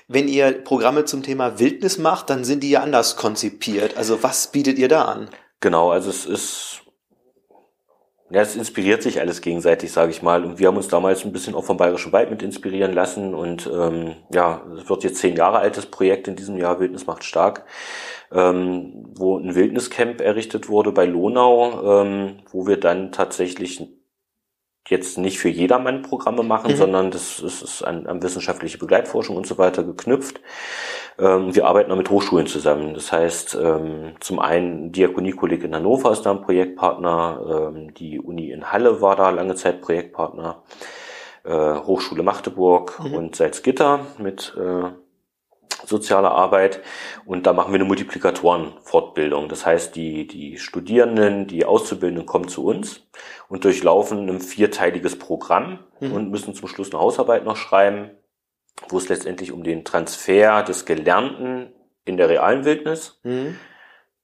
Wenn 0.07 0.27
ihr 0.27 0.51
Programme 0.51 1.05
zum 1.05 1.23
Thema 1.23 1.59
Wildnis 1.59 1.97
macht, 1.97 2.29
dann 2.29 2.43
sind 2.43 2.61
die 2.61 2.69
ja 2.69 2.81
anders 2.81 3.15
konzipiert. 3.15 3.97
Also 3.97 4.21
was 4.21 4.51
bietet 4.51 4.77
ihr 4.77 4.89
da 4.89 5.05
an? 5.05 5.29
Genau, 5.59 5.89
also 5.89 6.11
es 6.11 6.27
ist 6.27 6.81
ja, 8.31 8.41
es 8.41 8.55
inspiriert 8.55 9.01
sich 9.01 9.19
alles 9.19 9.41
gegenseitig, 9.41 9.91
sage 9.91 10.12
ich 10.12 10.21
mal. 10.21 10.45
Und 10.45 10.59
wir 10.59 10.67
haben 10.67 10.77
uns 10.77 10.88
damals 10.88 11.25
ein 11.25 11.31
bisschen 11.31 11.55
auch 11.55 11.63
vom 11.63 11.77
Bayerischen 11.77 12.12
Wald 12.12 12.29
mit 12.29 12.43
inspirieren 12.43 12.93
lassen. 12.93 13.33
Und 13.33 13.67
ähm, 13.74 14.15
ja, 14.31 14.62
es 14.77 14.88
wird 14.88 15.03
jetzt 15.03 15.19
zehn 15.19 15.36
Jahre 15.36 15.59
altes 15.59 15.88
Projekt 15.88 16.27
in 16.27 16.36
diesem 16.36 16.57
Jahr, 16.57 16.79
Wildnis 16.79 17.07
macht 17.07 17.24
stark, 17.24 17.65
ähm, 18.31 19.13
wo 19.15 19.38
ein 19.38 19.55
Wildniscamp 19.55 20.21
errichtet 20.21 20.69
wurde 20.69 20.91
bei 20.91 21.05
Lonau, 21.05 22.01
ähm, 22.01 22.38
wo 22.51 22.67
wir 22.67 22.79
dann 22.79 23.12
tatsächlich 23.12 23.81
jetzt 24.88 25.17
nicht 25.17 25.39
für 25.39 25.50
jedermann 25.50 26.01
Programme 26.01 26.43
machen, 26.43 26.71
mhm. 26.71 26.75
sondern 26.75 27.12
das, 27.12 27.41
das 27.41 27.62
ist 27.62 27.83
an, 27.83 28.07
an 28.07 28.24
wissenschaftliche 28.24 28.77
Begleitforschung 28.77 29.36
und 29.36 29.45
so 29.45 29.57
weiter 29.57 29.83
geknüpft. 29.83 30.41
Ähm, 31.19 31.53
wir 31.53 31.65
arbeiten 31.67 31.91
auch 31.91 31.98
mit 31.98 32.09
Hochschulen 32.09 32.48
zusammen. 32.48 32.93
Das 32.93 33.12
heißt, 33.12 33.57
ähm, 33.62 34.13
zum 34.19 34.39
einen 34.39 34.91
Diakoniekolleg 34.91 35.63
in 35.63 35.75
Hannover 35.75 36.12
ist 36.12 36.24
da 36.24 36.31
ein 36.31 36.41
Projektpartner, 36.41 37.71
ähm, 37.75 37.93
die 37.93 38.19
Uni 38.19 38.51
in 38.51 38.71
Halle 38.71 39.01
war 39.01 39.15
da 39.15 39.29
lange 39.29 39.55
Zeit 39.55 39.81
Projektpartner, 39.81 40.63
äh, 41.43 41.51
Hochschule 41.51 42.24
Magdeburg 42.24 43.00
mhm. 43.03 43.13
und 43.13 43.36
Salzgitter 43.36 44.00
mit 44.17 44.55
äh, 44.57 44.91
soziale 45.86 46.31
Arbeit 46.31 46.81
und 47.25 47.45
da 47.45 47.53
machen 47.53 47.71
wir 47.71 47.79
eine 47.79 47.86
Multiplikatorenfortbildung. 47.86 49.50
Das 49.50 49.65
heißt, 49.65 49.95
die, 49.95 50.27
die 50.27 50.57
Studierenden, 50.57 51.48
die 51.48 51.65
Auszubildenden 51.65 52.25
kommen 52.25 52.48
zu 52.48 52.65
uns 52.65 53.07
und 53.48 53.63
durchlaufen 53.63 54.29
ein 54.29 54.41
vierteiliges 54.41 55.17
Programm 55.17 55.79
mhm. 56.00 56.13
und 56.13 56.31
müssen 56.31 56.53
zum 56.53 56.67
Schluss 56.67 56.91
eine 56.91 57.01
Hausarbeit 57.01 57.45
noch 57.45 57.55
schreiben, 57.55 58.12
wo 58.88 58.98
es 58.98 59.09
letztendlich 59.09 59.51
um 59.51 59.63
den 59.63 59.83
Transfer 59.83 60.63
des 60.63 60.86
Gelernten 60.86 61.74
in 62.05 62.17
der 62.17 62.29
realen 62.29 62.65
Wildnis 62.65 63.19
mhm. 63.24 63.57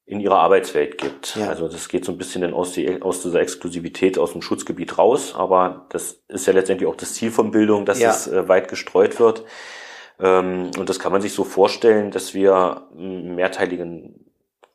in 0.05 0.19
ihrer 0.19 0.39
Arbeitswelt 0.39 0.97
gibt. 0.97 1.35
Ja. 1.35 1.50
Also 1.50 1.67
das 1.67 1.89
geht 1.89 2.05
so 2.05 2.12
ein 2.12 2.17
bisschen 2.17 2.41
dann 2.41 2.53
aus, 2.53 2.74
die, 2.74 3.01
aus 3.01 3.21
dieser 3.21 3.41
Exklusivität 3.41 4.17
aus 4.17 4.31
dem 4.31 4.41
Schutzgebiet 4.41 4.97
raus, 4.97 5.35
aber 5.35 5.85
das 5.89 6.24
ist 6.27 6.47
ja 6.47 6.53
letztendlich 6.53 6.89
auch 6.89 6.95
das 6.95 7.13
Ziel 7.13 7.31
von 7.31 7.51
Bildung, 7.51 7.85
dass 7.85 8.00
ja. 8.00 8.09
es 8.09 8.27
äh, 8.27 8.47
weit 8.47 8.67
gestreut 8.67 9.19
wird. 9.19 9.43
Ähm, 10.19 10.72
und 10.77 10.89
das 10.89 11.00
kann 11.00 11.12
man 11.12 11.22
sich 11.22 11.34
so 11.34 11.43
vorstellen, 11.43 12.12
dass 12.12 12.34
wir 12.34 12.88
einen 12.91 13.36
mehrteiligen 13.36 14.25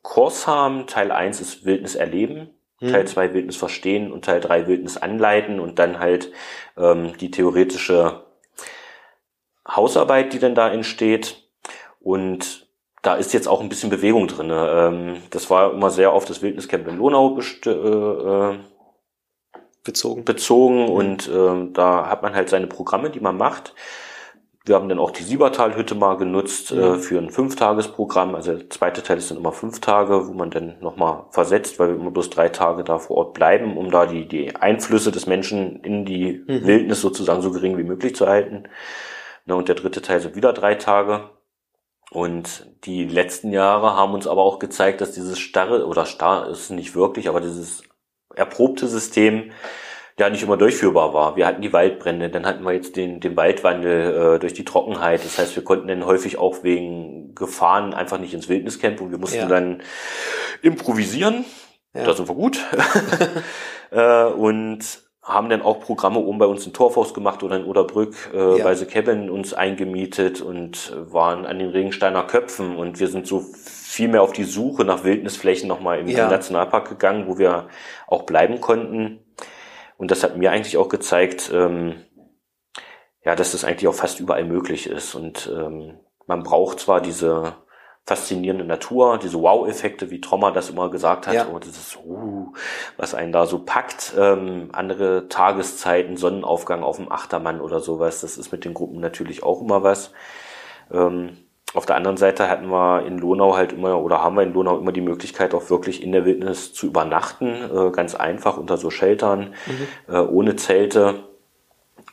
Kurs 0.03 0.47
haben. 0.47 0.87
Teil 0.87 1.13
1 1.13 1.41
ist 1.41 1.65
Wildnis 1.65 1.95
erleben. 1.95 2.51
Hm. 2.79 2.93
Teil 2.93 3.07
2 3.07 3.35
Wildnis 3.35 3.57
verstehen 3.57 4.13
und 4.13 4.25
Teil 4.25 4.41
3 4.41 4.67
Wildnis 4.67 4.97
anleiten 4.97 5.61
und 5.61 5.79
dann 5.79 5.99
halt 5.99 6.33
ähm, 6.77 7.17
die 7.19 7.31
theoretische 7.31 8.25
Hausarbeit, 9.69 10.33
die 10.33 10.39
dann 10.39 10.55
da 10.55 10.71
entsteht. 10.71 11.49
Und 12.01 12.69
da 13.03 13.15
ist 13.15 13.33
jetzt 13.33 13.49
auch 13.49 13.61
ein 13.61 13.69
bisschen 13.69 13.91
Bewegung 13.91 14.27
drin. 14.29 14.51
Ähm, 14.51 15.23
das 15.31 15.51
war 15.51 15.73
immer 15.73 15.91
sehr 15.91 16.13
auf 16.13 16.25
das 16.25 16.43
Wildniscamp 16.43 16.89
in 16.89 16.99
Lonau 16.99 17.39
äh, 17.39 17.71
äh, 17.71 18.59
bezogen. 19.85 20.25
bezogen 20.25 20.85
mhm. 20.85 20.91
und 20.91 21.29
äh, 21.29 21.73
da 21.73 22.09
hat 22.09 22.23
man 22.23 22.35
halt 22.35 22.49
seine 22.49 22.67
Programme, 22.67 23.11
die 23.11 23.21
man 23.21 23.37
macht. 23.37 23.75
Wir 24.71 24.77
haben 24.77 24.89
dann 24.89 25.01
auch 25.01 25.11
die 25.11 25.25
Siebertalhütte 25.25 25.97
mal 25.97 26.17
genutzt 26.17 26.73
mhm. 26.73 26.81
äh, 26.81 26.99
für 26.99 27.19
ein 27.19 27.31
Fünftagesprogramm. 27.31 28.37
Also 28.37 28.55
der 28.55 28.71
zweite 28.71 29.03
Teil 29.03 29.19
ist 29.19 29.29
dann 29.29 29.39
immer 29.39 29.51
fünf 29.51 29.81
Tage, 29.81 30.29
wo 30.29 30.33
man 30.33 30.53
dann 30.53 30.77
nochmal 30.81 31.25
versetzt, 31.31 31.81
weil 31.81 31.89
wir 31.89 31.97
immer 31.97 32.13
bloß 32.13 32.31
drei 32.31 32.51
Tage 32.51 32.85
da 32.85 32.99
vor 32.99 33.17
Ort 33.17 33.35
bleiben, 33.35 33.77
um 33.77 33.91
da 33.91 34.07
die, 34.07 34.29
die 34.29 34.55
Einflüsse 34.55 35.11
des 35.11 35.27
Menschen 35.27 35.81
in 35.81 36.05
die 36.05 36.45
mhm. 36.47 36.65
Wildnis 36.69 37.01
sozusagen 37.01 37.43
so 37.43 37.51
gering 37.51 37.79
wie 37.79 37.83
möglich 37.83 38.15
zu 38.15 38.29
halten. 38.29 38.69
Na, 39.45 39.57
und 39.57 39.67
der 39.67 39.75
dritte 39.75 40.03
Teil 40.03 40.21
sind 40.21 40.37
wieder 40.37 40.53
drei 40.53 40.77
Tage. 40.77 41.31
Und 42.13 42.65
die 42.85 43.07
letzten 43.07 43.51
Jahre 43.51 43.97
haben 43.97 44.15
uns 44.15 44.29
aber 44.29 44.43
auch 44.43 44.61
gezeigt, 44.61 45.01
dass 45.01 45.11
dieses 45.11 45.41
starre, 45.41 45.85
oder 45.85 46.07
starr 46.07 46.49
ist 46.49 46.71
nicht 46.71 46.95
wirklich, 46.95 47.29
aber 47.29 47.41
dieses 47.41 47.83
erprobte 48.37 48.87
System 48.87 49.51
ja 50.21 50.31
nicht 50.31 50.43
immer 50.43 50.57
durchführbar 50.57 51.13
war. 51.15 51.37
Wir 51.37 51.47
hatten 51.47 51.63
die 51.63 51.73
Waldbrände, 51.73 52.29
dann 52.29 52.47
hatten 52.47 52.65
wir 52.65 52.73
jetzt 52.73 52.97
den, 52.97 53.21
den 53.21 53.37
Waldwandel 53.37 54.37
äh, 54.37 54.39
durch 54.39 54.55
die 54.55 54.65
Trockenheit. 54.65 55.25
Das 55.25 55.39
heißt, 55.39 55.57
wir 55.57 55.65
konnten 55.65 55.89
dann 55.89 56.07
häufig 56.07 56.39
auch 56.39 56.63
wegen 56.63 57.35
Gefahren 57.35 57.95
einfach 57.95 58.19
nicht 58.19 58.35
ins 58.35 58.49
Wildniscamp 58.49 59.01
und 59.01 59.11
wir 59.11 59.19
mussten 59.19 59.39
ja. 59.39 59.47
dann 59.47 59.83
improvisieren. 60.63 61.45
Ja. 61.95 62.05
Da 62.05 62.15
sind 62.15 62.29
wir 62.29 62.35
gut. 62.35 62.61
äh, 63.91 64.25
und 64.25 64.85
haben 65.23 65.49
dann 65.49 65.63
auch 65.63 65.81
Programme 65.81 66.19
oben 66.19 66.39
bei 66.39 66.47
uns 66.47 66.67
in 66.67 66.73
Torfhaus 66.73 67.15
gemacht 67.15 67.43
oder 67.43 67.57
in 67.57 67.65
Oderbrück 67.65 68.31
äh, 68.35 68.59
ja. 68.59 68.65
bei 68.65 68.75
The 68.75 68.87
Cabin 68.87 69.31
uns 69.31 69.53
eingemietet 69.53 70.41
und 70.41 70.93
waren 70.97 71.47
an 71.47 71.59
den 71.59 71.71
Regensteiner 71.71 72.23
Köpfen 72.23 72.77
und 72.77 73.01
wir 73.01 73.09
sind 73.09 73.27
so 73.27 73.45
viel 73.55 74.09
mehr 74.09 74.23
auf 74.23 74.33
die 74.33 74.45
Suche 74.45 74.85
nach 74.85 75.05
Wildnisflächen 75.05 75.69
nochmal 75.69 76.01
im, 76.01 76.09
ja. 76.09 76.29
Nationalpark 76.29 76.89
gegangen, 76.89 77.27
wo 77.27 77.39
wir 77.39 77.69
auch 78.07 78.23
bleiben 78.23 78.61
konnten. 78.61 79.21
Und 80.01 80.11
das 80.11 80.23
hat 80.23 80.39
mir 80.39 80.51
eigentlich 80.51 80.79
auch 80.79 80.89
gezeigt, 80.89 81.51
ähm, 81.53 82.03
ja, 83.23 83.37
dass 83.37 83.53
das 83.53 83.67
eigentlich 83.67 83.87
auch 83.87 83.95
fast 83.95 84.19
überall 84.19 84.45
möglich 84.45 84.87
ist. 84.87 85.15
Und 85.15 85.53
ähm, 85.55 86.01
man 86.27 86.43
braucht 86.43 86.81
zwar 86.81 87.03
diese 87.03 87.57
faszinierende 88.07 88.65
Natur, 88.65 89.19
diese 89.19 89.43
Wow-Effekte, 89.43 90.11
wie 90.11 90.23
Trommer 90.23 90.53
das 90.53 90.71
immer 90.71 90.91
gesagt 90.91 91.27
hat, 91.27 91.35
ja. 91.35 91.45
und 91.45 91.67
das 91.67 91.77
ist, 91.77 91.99
uh, 92.03 92.55
was 92.97 93.15
einen 93.15 93.31
da 93.31 93.45
so 93.45 93.59
packt. 93.59 94.15
Ähm, 94.17 94.71
andere 94.73 95.29
Tageszeiten, 95.29 96.17
Sonnenaufgang 96.17 96.83
auf 96.83 96.97
dem 96.97 97.13
Achtermann 97.13 97.61
oder 97.61 97.81
sowas, 97.81 98.23
das 98.23 98.39
ist 98.39 98.53
mit 98.53 98.65
den 98.65 98.73
Gruppen 98.73 99.01
natürlich 99.01 99.43
auch 99.43 99.61
immer 99.61 99.83
was. 99.83 100.13
Ähm, 100.91 101.37
auf 101.75 101.87
der 101.87 101.97
anderen 101.97 102.17
Seite 102.17 102.49
hatten 102.49 102.67
wir 102.67 103.07
in 103.07 103.19
Lonau 103.19 103.57
halt 103.57 103.73
immer 103.73 104.01
oder 104.01 104.23
haben 104.23 104.37
wir 104.37 104.43
in 104.43 104.53
Lonau 104.53 104.79
immer 104.79 104.93
die 104.93 105.01
Möglichkeit 105.01 105.55
auch 105.55 105.71
wirklich 105.71 106.03
in 106.03 106.13
der 106.13 106.25
Wildnis 106.25 106.73
zu 106.73 106.87
übernachten, 106.87 107.47
äh, 107.47 107.91
ganz 107.91 108.15
einfach 108.15 108.57
unter 108.57 108.77
so 108.77 108.91
Sheltern, 108.91 109.55
mhm. 109.67 110.15
äh, 110.15 110.19
ohne 110.19 110.57
Zelte, 110.57 111.25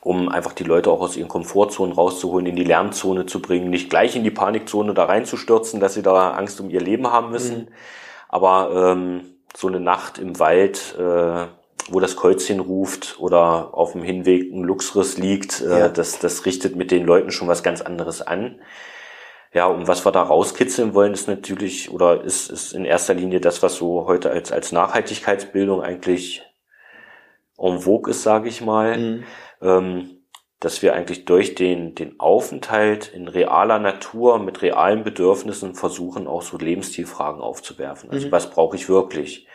um 0.00 0.28
einfach 0.28 0.52
die 0.52 0.64
Leute 0.64 0.90
auch 0.90 1.00
aus 1.00 1.16
ihren 1.16 1.28
Komfortzonen 1.28 1.92
rauszuholen, 1.92 2.46
in 2.46 2.54
die 2.54 2.64
Lärmzone 2.64 3.26
zu 3.26 3.42
bringen, 3.42 3.70
nicht 3.70 3.90
gleich 3.90 4.14
in 4.14 4.22
die 4.22 4.30
Panikzone 4.30 4.94
da 4.94 5.06
reinzustürzen, 5.06 5.80
dass 5.80 5.94
sie 5.94 6.02
da 6.02 6.32
Angst 6.32 6.60
um 6.60 6.70
ihr 6.70 6.80
Leben 6.80 7.10
haben 7.10 7.30
müssen. 7.30 7.58
Mhm. 7.58 7.68
Aber 8.28 8.92
ähm, 8.92 9.20
so 9.56 9.66
eine 9.66 9.80
Nacht 9.80 10.18
im 10.18 10.38
Wald, 10.38 10.94
äh, 10.98 11.46
wo 11.90 12.00
das 12.00 12.16
Kreuzchen 12.16 12.60
ruft 12.60 13.16
oder 13.18 13.70
auf 13.72 13.92
dem 13.92 14.02
Hinweg 14.02 14.52
ein 14.52 14.62
Luxus 14.62 15.16
liegt, 15.18 15.62
äh, 15.62 15.78
ja. 15.80 15.88
das, 15.88 16.18
das 16.20 16.46
richtet 16.46 16.76
mit 16.76 16.90
den 16.90 17.04
Leuten 17.04 17.32
schon 17.32 17.48
was 17.48 17.62
ganz 17.62 17.80
anderes 17.80 18.22
an. 18.22 18.60
Ja, 19.52 19.66
und 19.66 19.88
was 19.88 20.04
wir 20.04 20.12
da 20.12 20.22
rauskitzeln 20.22 20.94
wollen, 20.94 21.14
ist 21.14 21.26
natürlich 21.26 21.90
oder 21.90 22.22
ist, 22.22 22.50
ist 22.50 22.72
in 22.72 22.84
erster 22.84 23.14
Linie 23.14 23.40
das, 23.40 23.62
was 23.62 23.76
so 23.76 24.06
heute 24.06 24.30
als, 24.30 24.52
als 24.52 24.72
Nachhaltigkeitsbildung 24.72 25.82
eigentlich 25.82 26.42
en 27.58 27.80
vogue 27.80 28.10
ist, 28.10 28.22
sage 28.22 28.48
ich 28.48 28.60
mal, 28.60 28.98
mhm. 28.98 29.24
ähm, 29.62 30.18
dass 30.60 30.82
wir 30.82 30.94
eigentlich 30.94 31.24
durch 31.24 31.54
den, 31.54 31.94
den 31.94 32.18
Aufenthalt 32.18 33.08
in 33.08 33.28
realer 33.28 33.78
Natur 33.78 34.38
mit 34.38 34.60
realen 34.60 35.04
Bedürfnissen 35.04 35.74
versuchen, 35.74 36.26
auch 36.26 36.42
so 36.42 36.58
Lebensstilfragen 36.58 37.40
aufzuwerfen. 37.40 38.10
Also 38.10 38.26
mhm. 38.26 38.32
was 38.32 38.50
brauche 38.50 38.76
ich 38.76 38.88
wirklich? 38.88 39.46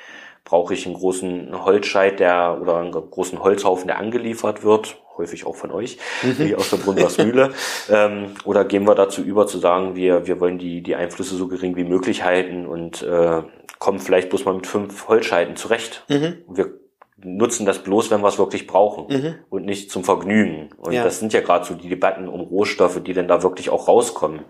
Brauche 0.44 0.74
ich 0.74 0.86
einen 0.86 0.96
großen 0.96 1.64
Holzscheit, 1.64 2.20
der 2.20 2.60
oder 2.62 2.78
einen 2.78 2.92
großen 2.92 3.42
Holzhaufen, 3.42 3.88
der 3.88 3.98
angeliefert 3.98 4.64
wird? 4.64 4.98
häufig 5.18 5.46
auch 5.46 5.56
von 5.56 5.72
euch, 5.72 5.98
mhm. 6.22 6.40
wie 6.40 6.56
aus 6.56 6.70
der 6.70 6.78
Brunnersmühle. 6.78 7.54
ähm, 7.90 8.32
oder 8.46 8.66
gehen 8.66 8.86
wir 8.86 8.96
dazu 8.96 9.22
über 9.22 9.48
zu 9.48 9.60
sagen, 9.60 9.96
wir, 9.96 10.28
wir 10.28 10.40
wollen 10.40 10.58
die, 10.58 10.82
die 10.82 10.96
Einflüsse 10.96 11.36
so 11.36 11.48
gering 11.48 11.76
wie 11.76 11.84
möglich 11.84 12.24
halten 12.24 12.66
und 12.66 13.04
äh, 13.04 13.44
kommen 13.80 14.00
vielleicht 14.00 14.30
bloß 14.30 14.46
mal 14.46 14.56
mit 14.56 14.68
fünf 14.68 15.08
Holzscheiten 15.08 15.56
zurecht. 15.56 16.04
Mhm. 16.10 16.38
Wir 16.48 16.74
nutzen 17.18 17.66
das 17.66 17.80
bloß, 17.80 18.12
wenn 18.12 18.22
wir 18.22 18.28
es 18.28 18.38
wirklich 18.38 18.68
brauchen 18.68 19.06
mhm. 19.08 19.36
und 19.50 19.66
nicht 19.66 19.92
zum 19.92 20.04
Vergnügen. 20.04 20.70
Und 20.78 20.94
ja. 20.94 21.04
das 21.04 21.20
sind 21.20 21.34
ja 21.34 21.42
gerade 21.42 21.66
so 21.66 21.76
die 21.76 21.90
Debatten 21.90 22.28
um 22.28 22.42
Rohstoffe, 22.42 23.02
die 23.02 23.14
denn 23.14 23.28
da 23.28 23.44
wirklich 23.44 23.70
auch 23.70 23.88
rauskommen. 23.88 24.42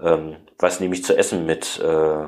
Ähm, 0.00 0.36
was 0.58 0.80
nehme 0.80 0.94
ich 0.94 1.04
zu 1.04 1.16
essen 1.16 1.46
mit? 1.46 1.80
Äh, 1.80 2.26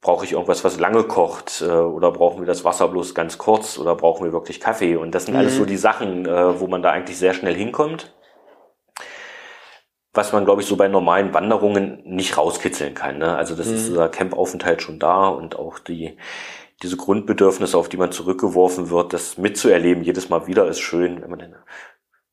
brauche 0.00 0.24
ich 0.24 0.32
irgendwas, 0.32 0.64
was 0.64 0.78
lange 0.78 1.04
kocht 1.04 1.62
äh, 1.66 1.70
oder 1.70 2.12
brauchen 2.12 2.40
wir 2.40 2.46
das 2.46 2.64
Wasser 2.64 2.88
bloß 2.88 3.14
ganz 3.14 3.38
kurz 3.38 3.78
oder 3.78 3.94
brauchen 3.94 4.24
wir 4.24 4.32
wirklich 4.32 4.60
Kaffee? 4.60 4.96
Und 4.96 5.14
das 5.14 5.24
sind 5.24 5.34
mhm. 5.34 5.40
alles 5.40 5.56
so 5.56 5.64
die 5.64 5.76
Sachen, 5.76 6.26
äh, 6.26 6.60
wo 6.60 6.66
man 6.66 6.82
da 6.82 6.90
eigentlich 6.90 7.18
sehr 7.18 7.34
schnell 7.34 7.54
hinkommt. 7.54 8.14
Was 10.12 10.32
man, 10.32 10.44
glaube 10.44 10.62
ich, 10.62 10.68
so 10.68 10.76
bei 10.76 10.88
normalen 10.88 11.34
Wanderungen 11.34 12.02
nicht 12.04 12.36
rauskitzeln 12.36 12.94
kann. 12.94 13.18
Ne? 13.18 13.36
Also 13.36 13.54
das 13.54 13.68
mhm. 13.68 13.74
ist 13.74 13.88
dieser 13.88 14.08
Campaufenthalt 14.08 14.82
schon 14.82 14.98
da 14.98 15.28
und 15.28 15.58
auch 15.58 15.78
die 15.78 16.16
diese 16.82 16.96
Grundbedürfnisse, 16.96 17.76
auf 17.76 17.88
die 17.88 17.96
man 17.96 18.12
zurückgeworfen 18.12 18.90
wird, 18.90 19.12
das 19.12 19.36
mitzuerleben, 19.36 20.04
jedes 20.04 20.28
Mal 20.28 20.46
wieder 20.46 20.68
ist 20.68 20.78
schön, 20.78 21.20
wenn 21.20 21.30
man 21.30 21.40
dann 21.40 21.56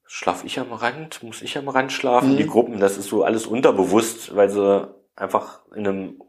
schlaf 0.06 0.44
ich 0.44 0.60
am 0.60 0.72
Rand, 0.72 1.24
muss 1.24 1.42
ich 1.42 1.58
am 1.58 1.68
Rand 1.68 1.92
schlafen, 1.92 2.34
mhm. 2.34 2.38
die 2.38 2.46
Gruppen, 2.46 2.80
das 2.80 2.98
ist 2.98 3.10
so 3.10 3.24
alles 3.24 3.48
unterbewusst, 3.48 4.36
weil 4.36 4.50
sie 4.50 4.88
einfach 5.16 5.62
in 5.76 5.88
einem 5.88 6.22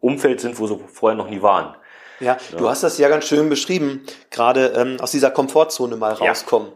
Umfeld 0.00 0.40
sind, 0.40 0.58
wo 0.58 0.66
sie 0.66 0.78
vorher 0.92 1.16
noch 1.16 1.28
nie 1.28 1.42
waren. 1.42 1.76
Ja, 2.20 2.36
ja. 2.50 2.58
du 2.58 2.68
hast 2.68 2.82
das 2.82 2.98
ja 2.98 3.08
ganz 3.08 3.26
schön 3.26 3.48
beschrieben, 3.48 4.04
gerade 4.30 4.72
ähm, 4.76 5.00
aus 5.00 5.10
dieser 5.10 5.30
Komfortzone 5.30 5.96
mal 5.96 6.12
rauskommen. 6.12 6.68
Ja. 6.68 6.74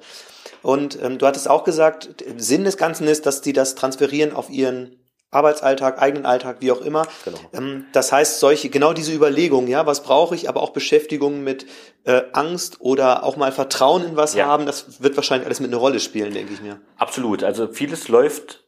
Und 0.63 1.03
ähm, 1.03 1.19
du 1.19 1.27
hattest 1.27 1.51
auch 1.51 1.65
gesagt, 1.65 2.25
Sinn 2.37 2.65
des 2.65 2.77
Ganzen 2.77 3.09
ist, 3.09 3.27
dass 3.27 3.41
die 3.41 3.53
das 3.53 3.75
transferieren 3.75 4.33
auf 4.33 4.49
ihren 4.49 5.03
Arbeitsalltag, 5.33 6.01
eigenen 6.01 6.27
Alltag, 6.27 6.59
wie 6.61 6.71
auch 6.71 6.83
immer. 6.83 7.07
Genau. 7.25 7.39
Ähm, 7.55 7.87
das 7.93 8.13
heißt, 8.13 8.39
solche, 8.39 8.69
genau 8.69 8.93
diese 8.93 9.13
Überlegungen, 9.13 9.67
ja, 9.67 9.87
was 9.87 10.03
brauche 10.03 10.35
ich, 10.35 10.49
aber 10.49 10.63
auch 10.63 10.71
Beschäftigung 10.71 11.43
mit 11.43 11.67
äh, 12.05 12.23
Angst 12.33 12.81
oder 12.81 13.25
auch 13.25 13.37
mal 13.37 13.51
Vertrauen 13.51 14.05
in 14.05 14.17
was 14.17 14.35
ja. 14.35 14.47
haben, 14.47 14.67
das 14.67 15.03
wird 15.03 15.17
wahrscheinlich 15.17 15.47
alles 15.47 15.59
mit 15.59 15.71
einer 15.71 15.79
Rolle 15.79 16.01
spielen, 16.01 16.35
denke 16.35 16.53
ich 16.53 16.61
mir. 16.61 16.81
Absolut. 16.99 17.43
Also 17.43 17.73
vieles 17.73 18.09
läuft 18.09 18.65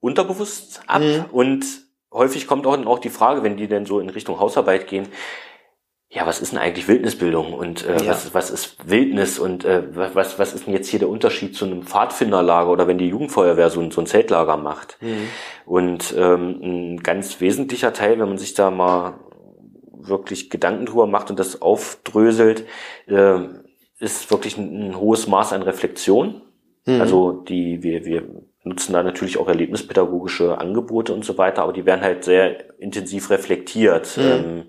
unterbewusst 0.00 0.82
ab 0.86 1.00
mhm. 1.00 1.24
und 1.32 1.64
häufig 2.12 2.46
kommt 2.46 2.66
auch, 2.66 2.86
auch 2.86 2.98
die 2.98 3.10
Frage, 3.10 3.42
wenn 3.42 3.56
die 3.56 3.68
denn 3.68 3.86
so 3.86 4.00
in 4.00 4.08
Richtung 4.08 4.38
Hausarbeit 4.38 4.86
gehen, 4.86 5.08
ja, 6.08 6.24
was 6.24 6.40
ist 6.40 6.52
denn 6.52 6.60
eigentlich 6.60 6.86
Wildnisbildung 6.86 7.52
und 7.52 7.84
äh, 7.84 7.96
ja. 8.04 8.08
was, 8.08 8.32
was 8.32 8.50
ist 8.50 8.88
Wildnis 8.88 9.38
und 9.38 9.64
äh, 9.64 9.82
was, 9.94 10.38
was 10.38 10.54
ist 10.54 10.66
denn 10.66 10.72
jetzt 10.72 10.88
hier 10.88 11.00
der 11.00 11.08
Unterschied 11.08 11.56
zu 11.56 11.64
einem 11.64 11.82
Pfadfinderlager 11.82 12.70
oder 12.70 12.86
wenn 12.86 12.98
die 12.98 13.08
Jugendfeuerwehr 13.08 13.70
so 13.70 13.80
ein, 13.80 13.90
so 13.90 14.00
ein 14.00 14.06
Zeltlager 14.06 14.56
macht? 14.56 14.98
Mhm. 15.00 15.28
Und 15.66 16.14
ähm, 16.16 16.60
ein 16.62 17.02
ganz 17.02 17.40
wesentlicher 17.40 17.92
Teil, 17.92 18.20
wenn 18.20 18.28
man 18.28 18.38
sich 18.38 18.54
da 18.54 18.70
mal 18.70 19.18
wirklich 19.92 20.48
Gedanken 20.48 20.86
drüber 20.86 21.08
macht 21.08 21.30
und 21.30 21.40
das 21.40 21.60
aufdröselt, 21.60 22.66
äh, 23.08 23.40
ist 23.98 24.30
wirklich 24.30 24.56
ein, 24.56 24.90
ein 24.90 25.00
hohes 25.00 25.26
Maß 25.26 25.52
an 25.52 25.62
Reflexion. 25.62 26.40
Mhm. 26.86 27.00
Also 27.00 27.32
die, 27.32 27.82
wir, 27.82 28.04
wir 28.04 28.22
nutzen 28.66 28.92
da 28.92 29.02
natürlich 29.02 29.38
auch 29.38 29.48
erlebnispädagogische 29.48 30.58
Angebote 30.58 31.14
und 31.14 31.24
so 31.24 31.38
weiter, 31.38 31.62
aber 31.62 31.72
die 31.72 31.86
werden 31.86 32.02
halt 32.02 32.24
sehr 32.24 32.78
intensiv 32.80 33.30
reflektiert. 33.30 34.16
Mhm. 34.16 34.22
Ähm, 34.22 34.66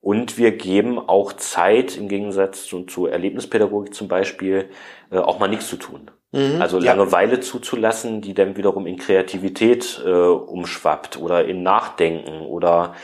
und 0.00 0.38
wir 0.38 0.52
geben 0.52 0.98
auch 0.98 1.32
Zeit, 1.32 1.96
im 1.96 2.08
Gegensatz 2.08 2.64
zu, 2.64 2.84
zu 2.84 3.06
Erlebnispädagogik 3.06 3.92
zum 3.92 4.08
Beispiel, 4.08 4.70
äh, 5.10 5.18
auch 5.18 5.38
mal 5.38 5.48
nichts 5.48 5.68
zu 5.68 5.76
tun. 5.76 6.10
Mhm, 6.32 6.60
also 6.60 6.78
Langeweile 6.78 7.34
ja. 7.34 7.40
zuzulassen, 7.40 8.22
die 8.22 8.32
dann 8.32 8.56
wiederum 8.56 8.86
in 8.86 8.96
Kreativität 8.96 10.02
äh, 10.04 10.10
umschwappt 10.10 11.18
oder 11.18 11.44
in 11.44 11.62
Nachdenken 11.62 12.42
oder 12.42 12.94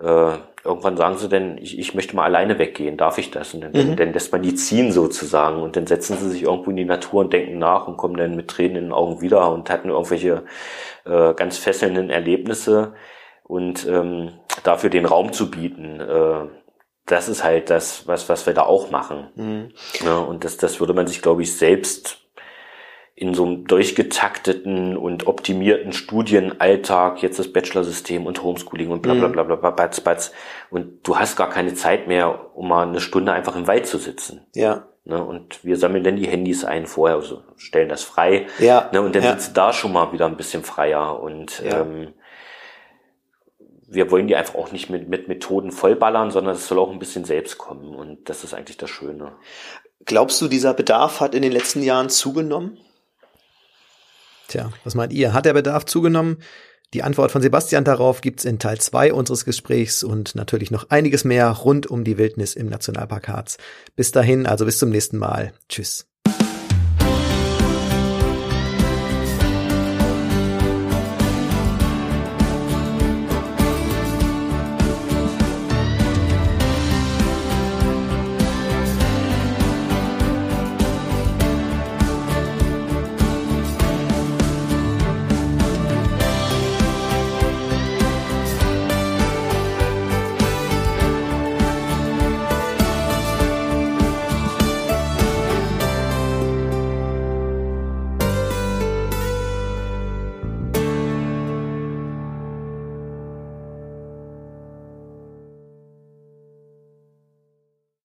äh, 0.00 0.32
irgendwann 0.64 0.96
sagen 0.96 1.18
sie 1.18 1.28
denn, 1.28 1.58
ich, 1.58 1.78
ich 1.78 1.94
möchte 1.94 2.14
mal 2.14 2.24
alleine 2.24 2.58
weggehen, 2.58 2.96
darf 2.96 3.18
ich 3.18 3.30
das? 3.30 3.54
Und 3.54 3.62
dann, 3.62 3.72
mhm. 3.72 3.96
dann 3.96 4.12
lässt 4.12 4.32
man 4.32 4.42
die 4.42 4.54
ziehen 4.54 4.92
sozusagen 4.92 5.60
und 5.60 5.76
dann 5.76 5.86
setzen 5.86 6.16
sie 6.16 6.30
sich 6.30 6.42
irgendwo 6.42 6.70
in 6.70 6.76
die 6.76 6.84
Natur 6.84 7.20
und 7.20 7.32
denken 7.32 7.58
nach 7.58 7.88
und 7.88 7.96
kommen 7.96 8.16
dann 8.16 8.36
mit 8.36 8.48
Tränen 8.48 8.76
in 8.76 8.84
den 8.84 8.92
Augen 8.92 9.20
wieder 9.20 9.50
und 9.52 9.70
hatten 9.70 9.88
irgendwelche 9.88 10.44
äh, 11.04 11.34
ganz 11.34 11.58
fesselnden 11.58 12.10
Erlebnisse 12.10 12.94
und 13.42 13.86
ähm, 13.88 14.32
dafür 14.62 14.90
den 14.90 15.06
Raum 15.06 15.32
zu 15.32 15.50
bieten. 15.50 16.00
Äh, 16.00 16.46
das 17.06 17.28
ist 17.28 17.42
halt 17.42 17.68
das, 17.68 18.06
was, 18.06 18.28
was 18.28 18.46
wir 18.46 18.54
da 18.54 18.62
auch 18.62 18.90
machen. 18.90 19.30
Mhm. 19.34 19.72
Ja, 20.04 20.18
und 20.18 20.44
das, 20.44 20.56
das 20.56 20.78
würde 20.78 20.94
man 20.94 21.08
sich, 21.08 21.22
glaube 21.22 21.42
ich, 21.42 21.56
selbst 21.56 22.21
in 23.14 23.34
so 23.34 23.44
einem 23.44 23.66
durchgetakteten 23.66 24.96
und 24.96 25.26
optimierten 25.26 25.92
Studienalltag, 25.92 27.22
jetzt 27.22 27.38
das 27.38 27.52
Bachelorsystem 27.52 28.26
und 28.26 28.42
Homeschooling 28.42 28.90
und 28.90 29.02
bla 29.02 29.14
bla 29.14 29.28
mhm. 29.28 29.32
bla 29.32 29.42
bla, 29.42 29.56
bla 29.56 29.70
batz, 29.70 30.00
batz, 30.00 30.32
und 30.70 31.06
du 31.06 31.18
hast 31.18 31.36
gar 31.36 31.50
keine 31.50 31.74
Zeit 31.74 32.08
mehr, 32.08 32.56
um 32.56 32.68
mal 32.68 32.88
eine 32.88 33.00
Stunde 33.00 33.32
einfach 33.32 33.54
im 33.54 33.66
Wald 33.66 33.86
zu 33.86 33.98
sitzen. 33.98 34.46
Ja. 34.54 34.86
Ne, 35.04 35.22
und 35.22 35.64
wir 35.64 35.76
sammeln 35.76 36.04
dann 36.04 36.16
die 36.16 36.28
Handys 36.28 36.64
ein 36.64 36.86
vorher, 36.86 37.16
also 37.16 37.42
stellen 37.56 37.88
das 37.88 38.04
frei. 38.04 38.46
Ja. 38.60 38.88
Ne, 38.92 39.02
und 39.02 39.14
dann 39.16 39.24
ja. 39.24 39.32
sitzt 39.32 39.56
da 39.56 39.72
schon 39.72 39.92
mal 39.92 40.12
wieder 40.12 40.26
ein 40.26 40.36
bisschen 40.36 40.62
freier. 40.62 41.20
Und 41.20 41.60
ja. 41.60 41.80
ähm, 41.80 42.14
wir 43.88 44.12
wollen 44.12 44.28
die 44.28 44.36
einfach 44.36 44.54
auch 44.54 44.70
nicht 44.70 44.90
mit, 44.90 45.08
mit 45.08 45.26
Methoden 45.26 45.72
vollballern, 45.72 46.30
sondern 46.30 46.54
es 46.54 46.68
soll 46.68 46.78
auch 46.78 46.92
ein 46.92 47.00
bisschen 47.00 47.24
selbst 47.24 47.58
kommen. 47.58 47.96
Und 47.96 48.28
das 48.28 48.44
ist 48.44 48.54
eigentlich 48.54 48.76
das 48.76 48.90
Schöne. 48.90 49.32
Glaubst 50.04 50.40
du, 50.40 50.46
dieser 50.46 50.72
Bedarf 50.72 51.18
hat 51.18 51.34
in 51.34 51.42
den 51.42 51.52
letzten 51.52 51.82
Jahren 51.82 52.08
zugenommen? 52.08 52.78
Tja, 54.52 54.70
was 54.84 54.94
meint 54.94 55.14
ihr? 55.14 55.32
Hat 55.32 55.46
der 55.46 55.54
Bedarf 55.54 55.86
zugenommen? 55.86 56.36
Die 56.92 57.02
Antwort 57.02 57.30
von 57.30 57.40
Sebastian 57.40 57.84
darauf 57.84 58.20
gibt's 58.20 58.44
in 58.44 58.58
Teil 58.58 58.78
2 58.78 59.14
unseres 59.14 59.46
Gesprächs 59.46 60.02
und 60.04 60.34
natürlich 60.34 60.70
noch 60.70 60.90
einiges 60.90 61.24
mehr 61.24 61.48
rund 61.48 61.86
um 61.86 62.04
die 62.04 62.18
Wildnis 62.18 62.52
im 62.52 62.66
Nationalpark 62.66 63.28
Harz. 63.28 63.56
Bis 63.96 64.12
dahin, 64.12 64.44
also 64.44 64.66
bis 64.66 64.76
zum 64.76 64.90
nächsten 64.90 65.16
Mal. 65.16 65.54
Tschüss. 65.70 66.11